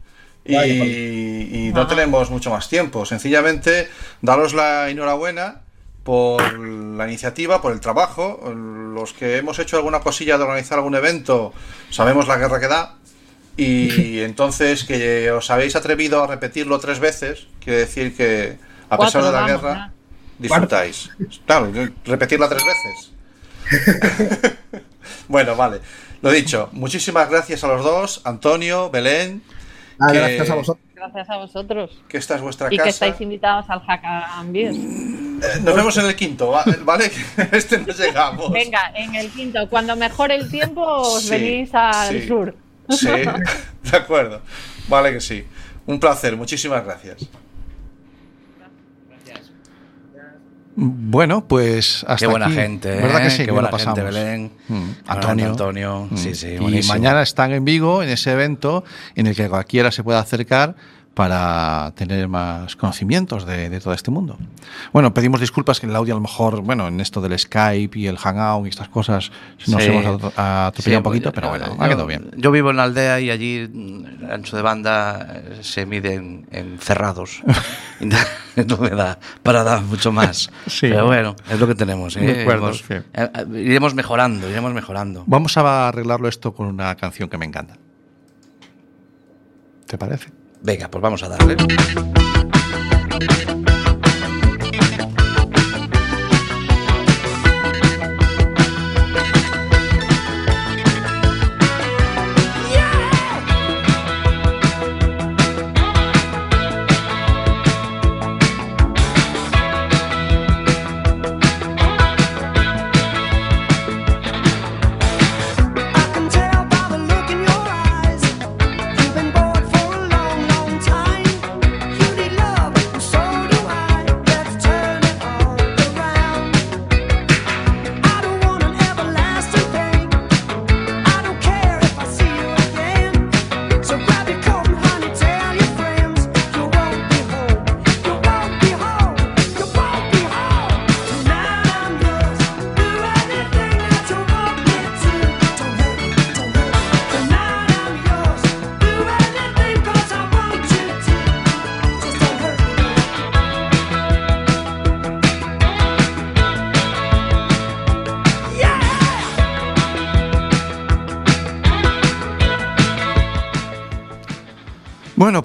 [0.44, 3.04] y, Vale, y no tenemos mucho más tiempo.
[3.04, 3.88] Sencillamente,
[4.22, 5.62] daros la enhorabuena
[6.04, 8.40] por la iniciativa, por el trabajo.
[8.54, 11.52] Los que hemos hecho alguna cosilla de organizar algún evento,
[11.90, 12.94] sabemos la guerra que da.
[13.56, 18.58] Y entonces que os habéis atrevido a repetirlo tres veces, quiere decir que
[18.88, 19.92] a pesar Cuatro, de la vamos, guerra, ya.
[20.38, 21.10] disfrutáis.
[21.46, 21.72] Claro,
[22.04, 23.17] repetirla tres veces.
[25.28, 25.80] bueno, vale.
[26.22, 29.42] Lo dicho, muchísimas gracias a los dos, Antonio, Belén,
[30.10, 30.84] que- gracias a vosotros.
[30.94, 31.90] Gracias a vosotros.
[32.08, 32.88] que esta es vuestra Y que casa.
[32.90, 34.02] estáis invitados al Hack
[34.46, 34.76] Beers.
[34.76, 37.08] Eh, Nos vemos en el quinto, va- ¿vale?
[37.52, 38.50] Este no llegamos.
[38.50, 42.26] Venga, en el quinto, cuando mejore el tiempo, os Sí, venís al sí.
[42.26, 42.52] sur.
[42.90, 43.06] Sí,
[43.90, 44.40] de acuerdo.
[44.88, 45.46] Vale que sí.
[45.86, 47.28] Un placer, muchísimas gracias.
[50.80, 52.54] Bueno, pues hasta Qué buena aquí.
[52.54, 53.00] gente, ¿eh?
[53.02, 53.44] ¿Verdad que sí?
[53.44, 54.52] Qué buena gente, Belén.
[54.68, 55.46] Mm, Antonio.
[55.46, 56.06] Antonio.
[56.08, 56.16] Mm.
[56.16, 58.84] Sí, sí, Y mañana están en Vigo, en ese evento,
[59.16, 60.76] en el que cualquiera se puede acercar
[61.18, 64.38] para tener más conocimientos de, de todo este mundo.
[64.92, 67.98] Bueno, pedimos disculpas que en el audio a lo mejor, bueno, en esto del Skype
[67.98, 69.32] y el Hangout y estas cosas
[69.66, 69.88] nos Sí.
[69.90, 72.30] hemos atro- atropellado Sí, un poquito, pero bueno, yo- ha quedado bien.
[72.36, 76.14] Yo vivo en la aldea y allí mm, el ancho de banda eh, se mide
[76.14, 77.42] en, en cerrados.
[78.00, 80.50] No- me da para dar mucho más.
[80.68, 80.88] Sí.
[80.88, 82.16] Pero bueno, es lo que tenemos.
[82.16, 82.20] ¿eh?
[82.20, 85.24] De acuerdo, eh, eh, iremos mejorando, iremos mejorando.
[85.26, 87.74] Vamos a arreglarlo esto con una canción que me encanta.
[89.86, 90.28] ¿Te parece?
[90.62, 91.56] Venga, pues vamos a darle.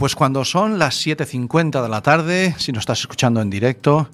[0.03, 4.09] Pues cuando son las 7.50 de la tarde, si nos estás escuchando en directo,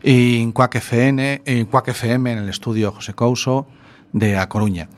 [0.00, 3.66] en Quack FM, en Quack FM, en el estudio José Couso
[4.12, 4.88] de A Coruña.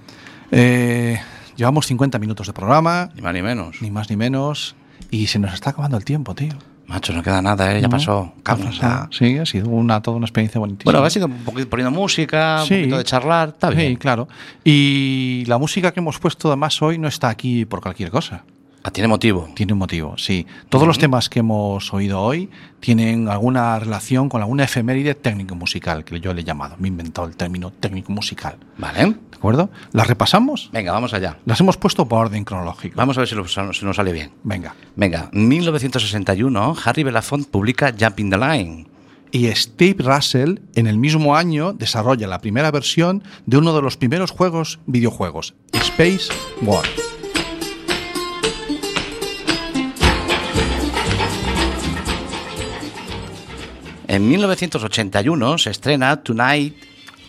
[0.50, 1.18] Eh,
[1.56, 3.80] llevamos 50 minutos de programa, Ni más ni menos.
[3.80, 4.76] ni más ni menos,
[5.10, 6.52] y se nos está acabando el tiempo, tío.
[6.88, 7.80] Macho, no queda nada, ¿eh?
[7.80, 7.92] Ya ¿No?
[7.92, 8.34] pasó.
[8.78, 9.08] Ya.
[9.12, 10.92] Sí, ha sido una, toda una experiencia bonitísima.
[10.92, 13.92] Bueno, ha sido un poquito poniendo música, un poquito de charlar, está bien.
[13.92, 14.28] Sí, claro.
[14.62, 18.44] Y la música que hemos puesto además hoy no está aquí por cualquier cosa.
[18.86, 19.48] Ah, tiene motivo.
[19.54, 20.46] Tiene un motivo, sí.
[20.68, 26.20] Todos los temas que hemos oído hoy tienen alguna relación con alguna efeméride técnico-musical, que
[26.20, 26.76] yo le he llamado.
[26.78, 28.58] Me he inventado el término técnico-musical.
[28.76, 29.06] Vale.
[29.06, 29.70] ¿De acuerdo?
[29.92, 30.68] ¿Las repasamos?
[30.70, 31.38] Venga, vamos allá.
[31.46, 32.94] Las hemos puesto por orden cronológico.
[32.96, 34.32] Vamos a ver si, lo- si nos sale bien.
[34.42, 34.74] Venga.
[34.96, 38.86] Venga, 1961, Harry Belafonte publica Jumping the Line.
[39.32, 43.96] Y Steve Russell, en el mismo año, desarrolla la primera versión de uno de los
[43.96, 46.28] primeros juegos videojuegos, Space
[46.62, 46.84] War.
[54.14, 56.76] En 1981 se estrena Tonight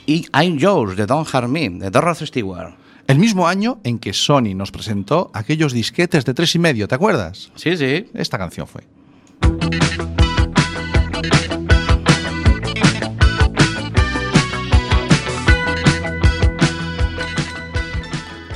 [0.06, 2.76] y I'm Yours de Don Harmin, de Dorothy Stewart.
[3.08, 6.94] El mismo año en que Sony nos presentó aquellos disquetes de tres y medio, ¿te
[6.94, 7.50] acuerdas?
[7.56, 8.06] Sí, sí.
[8.14, 8.84] Esta canción fue.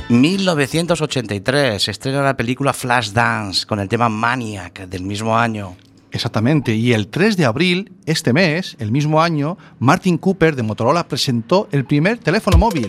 [0.08, 5.76] 1983 se estrena la película Flashdance con el tema Maniac del mismo año.
[6.12, 11.06] Exactamente, y el 3 de abril, este mes, el mismo año, Martin Cooper de Motorola
[11.06, 12.88] presentó el primer teléfono móvil.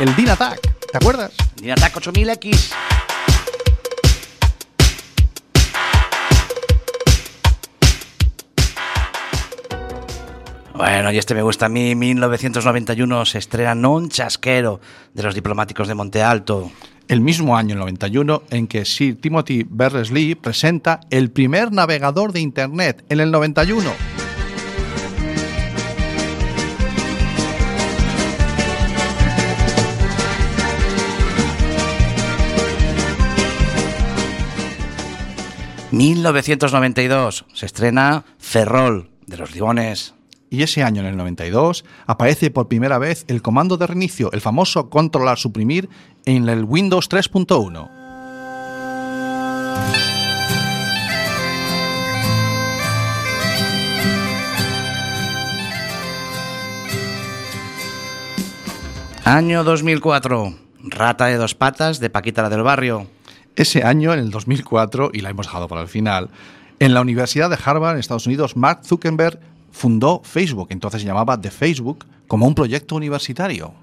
[0.00, 0.60] El DynaTAC,
[0.90, 1.32] ¿te acuerdas?
[1.60, 2.72] Dynatac 8000X.
[10.74, 11.94] Bueno, y este me gusta a mí.
[11.94, 14.80] 1991 se estrena Non Chasquero
[15.12, 16.72] de los diplomáticos de Monte Alto.
[17.10, 22.38] El mismo año, el 91, en que Sir Timothy Berners-Lee presenta el primer navegador de
[22.38, 23.90] Internet, en el 91.
[35.90, 40.14] ...1992 se estrena Ferrol de los Libones.
[40.52, 44.40] Y ese año, en el 92, aparece por primera vez el comando de reinicio, el
[44.40, 45.88] famoso controlar suprimir,
[46.24, 48.00] en el Windows 3.1.
[59.24, 60.54] Año 2004.
[60.82, 63.06] Rata de dos patas de Paquita la del barrio.
[63.54, 66.30] Ese año, en el 2004, y la hemos dejado para el final,
[66.78, 69.38] en la Universidad de Harvard, en Estados Unidos, Mark Zuckerberg
[69.70, 73.74] fundó Facebook, entonces se llamaba The Facebook, como un proyecto universitario.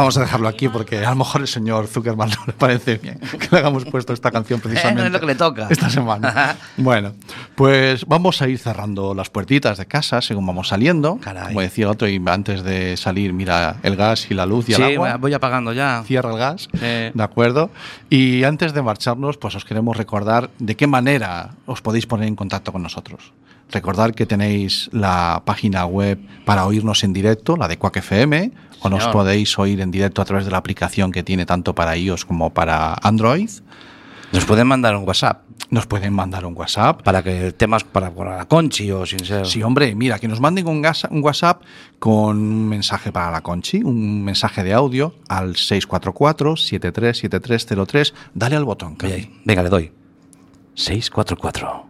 [0.00, 3.18] Vamos a dejarlo aquí porque a lo mejor el señor Zuckerman no le parece bien
[3.18, 5.04] que le hagamos puesto esta canción precisamente.
[5.04, 5.66] es lo que le toca.
[5.68, 6.56] Esta semana.
[6.78, 7.12] bueno,
[7.54, 11.18] pues vamos a ir cerrando las puertitas de casa según vamos saliendo.
[11.18, 11.48] Caray.
[11.48, 14.72] Como decía el otro, y antes de salir, mira el gas y la luz y
[14.72, 15.16] el Sí, agua.
[15.18, 16.02] voy apagando ya.
[16.06, 16.68] Cierra el gas.
[16.72, 16.78] Sí.
[16.80, 17.70] De acuerdo.
[18.08, 22.36] Y antes de marcharnos, pues os queremos recordar de qué manera os podéis poner en
[22.36, 23.34] contacto con nosotros.
[23.70, 28.50] Recordar que tenéis la página web para oírnos en directo, la de Quack FM,
[28.82, 31.96] o nos podéis oír en directo a través de la aplicación que tiene tanto para
[31.96, 33.50] iOS como para Android.
[34.32, 37.02] Nos pueden mandar un WhatsApp Nos pueden mandar un WhatsApp.
[37.02, 39.44] para que temas para, para la Conchi o sin ser.
[39.44, 41.62] Sí, hombre, mira, que nos manden un, gas- un WhatsApp
[41.98, 48.12] con un mensaje para la Conchi, un mensaje de audio al 644-737303.
[48.34, 49.92] Dale al botón, Oye, venga, le doy.
[50.74, 51.86] 644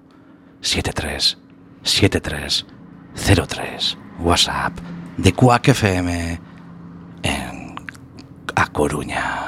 [0.62, 1.38] 73
[1.82, 2.66] 73
[3.47, 4.72] 03 WhatsApp
[5.16, 6.41] de Quack FM
[7.22, 7.74] en
[8.54, 9.46] A Coruña.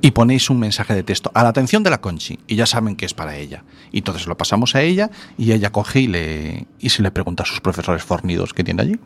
[0.00, 2.94] y ponéis un mensaje de texto a la atención de la Conchi y ya saben
[2.94, 3.64] que es para ella.
[3.90, 7.44] Y entonces lo pasamos a ella y ella coge y, le, y se le pregunta
[7.44, 9.00] a sus profesores fornidos que tiene allí.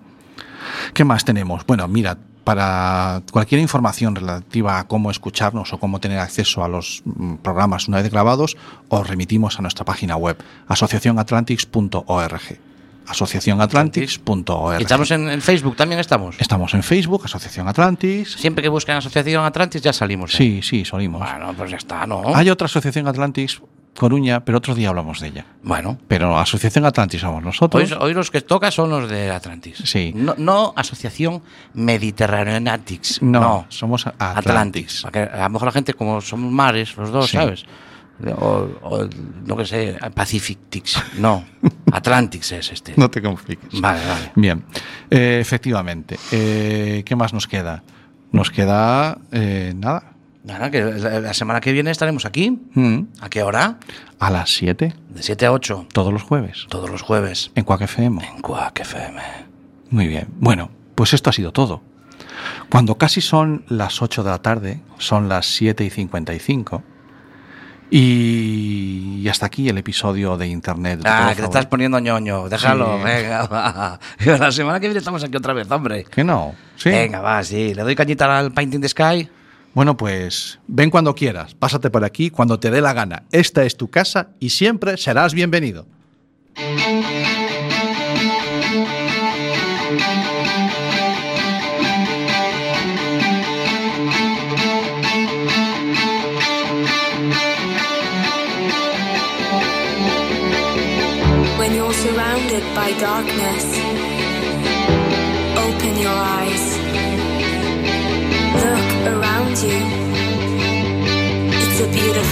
[0.94, 1.64] ¿Qué más tenemos?
[1.66, 7.02] Bueno, mira, para cualquier información relativa a cómo escucharnos o cómo tener acceso a los
[7.04, 8.56] mm, programas una vez grabados,
[8.88, 12.67] os remitimos a nuestra página web, asociacionatlantics.org.
[13.08, 14.80] Asociacionatlantics.org.
[14.80, 16.36] ¿Y estamos en, en Facebook también estamos?
[16.38, 18.32] Estamos en Facebook, Asociación Atlantis.
[18.32, 20.34] Siempre que buscan Asociación Atlantis ya salimos.
[20.34, 20.36] ¿eh?
[20.38, 21.20] Sí, sí, solimos.
[21.20, 22.22] Bueno, pues ya está, ¿no?
[22.34, 23.60] Hay otra asociación Atlantis
[23.96, 25.44] Coruña, pero otro día hablamos de ella.
[25.64, 27.90] Bueno, Pero Asociación Atlantis somos nosotros.
[27.90, 29.78] hoy, hoy los que toca son los de Atlantis.
[29.84, 30.12] Sí.
[30.14, 31.42] No, no Asociación
[31.74, 33.22] Mediterraneanatics.
[33.22, 35.04] No, No, somos Atlantis.
[35.04, 35.32] Atlantis.
[35.34, 37.36] A lo mejor la gente, como somos mares los dos, Sí.
[37.38, 37.64] ¿sabes?
[38.38, 39.08] O, o,
[39.46, 41.00] no que sé, Pacifictics.
[41.18, 41.44] No,
[41.92, 42.94] Atlantics es este.
[42.96, 43.80] No te compliques.
[43.80, 44.32] Vale, vale.
[44.34, 44.64] Bien,
[45.10, 46.18] Eh, efectivamente.
[46.32, 47.82] Eh, ¿Qué más nos queda?
[48.32, 50.12] Nos queda eh, nada.
[50.44, 52.58] Nada, que la, la semana que viene estaremos aquí.
[52.74, 53.78] Mm, ¿A qué hora?
[54.18, 57.50] A las 7, De 7 a 8, todos los jueves, todos los jueves.
[57.54, 58.24] en Quack FM.
[58.24, 59.20] En Quack FM.
[59.90, 60.26] Muy bien.
[60.38, 61.82] Bueno, pues esto ha sido todo.
[62.70, 66.82] Cuando casi son las 8 de la tarde, son las 7 y 55.
[67.90, 71.00] Y, hasta aquí el episodio de Internet.
[71.04, 72.48] Ah, que te estás poniendo ñoño.
[72.48, 73.04] Déjalo, Sí.
[73.04, 74.00] venga, va.
[74.24, 76.04] La semana que viene estamos aquí otra vez, hombre.
[76.04, 76.54] Que no.
[76.76, 76.90] Sí.
[76.90, 77.74] Venga, va, sí.
[77.74, 79.28] Le doy cañita al Painting the Sky.
[79.74, 83.24] Bueno, pues ven cuando quieras, pásate por aquí cuando te dé la gana.
[83.30, 85.86] Esta es tu casa y siempre serás bienvenido.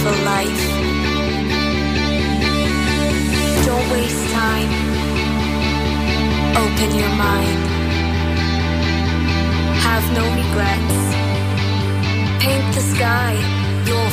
[0.07, 0.63] Beautiful life.
[3.65, 4.71] Don't waste time.
[6.63, 7.61] Open your mind.
[9.85, 10.99] Have no regrets.
[12.43, 13.33] Paint the sky
[13.87, 14.05] your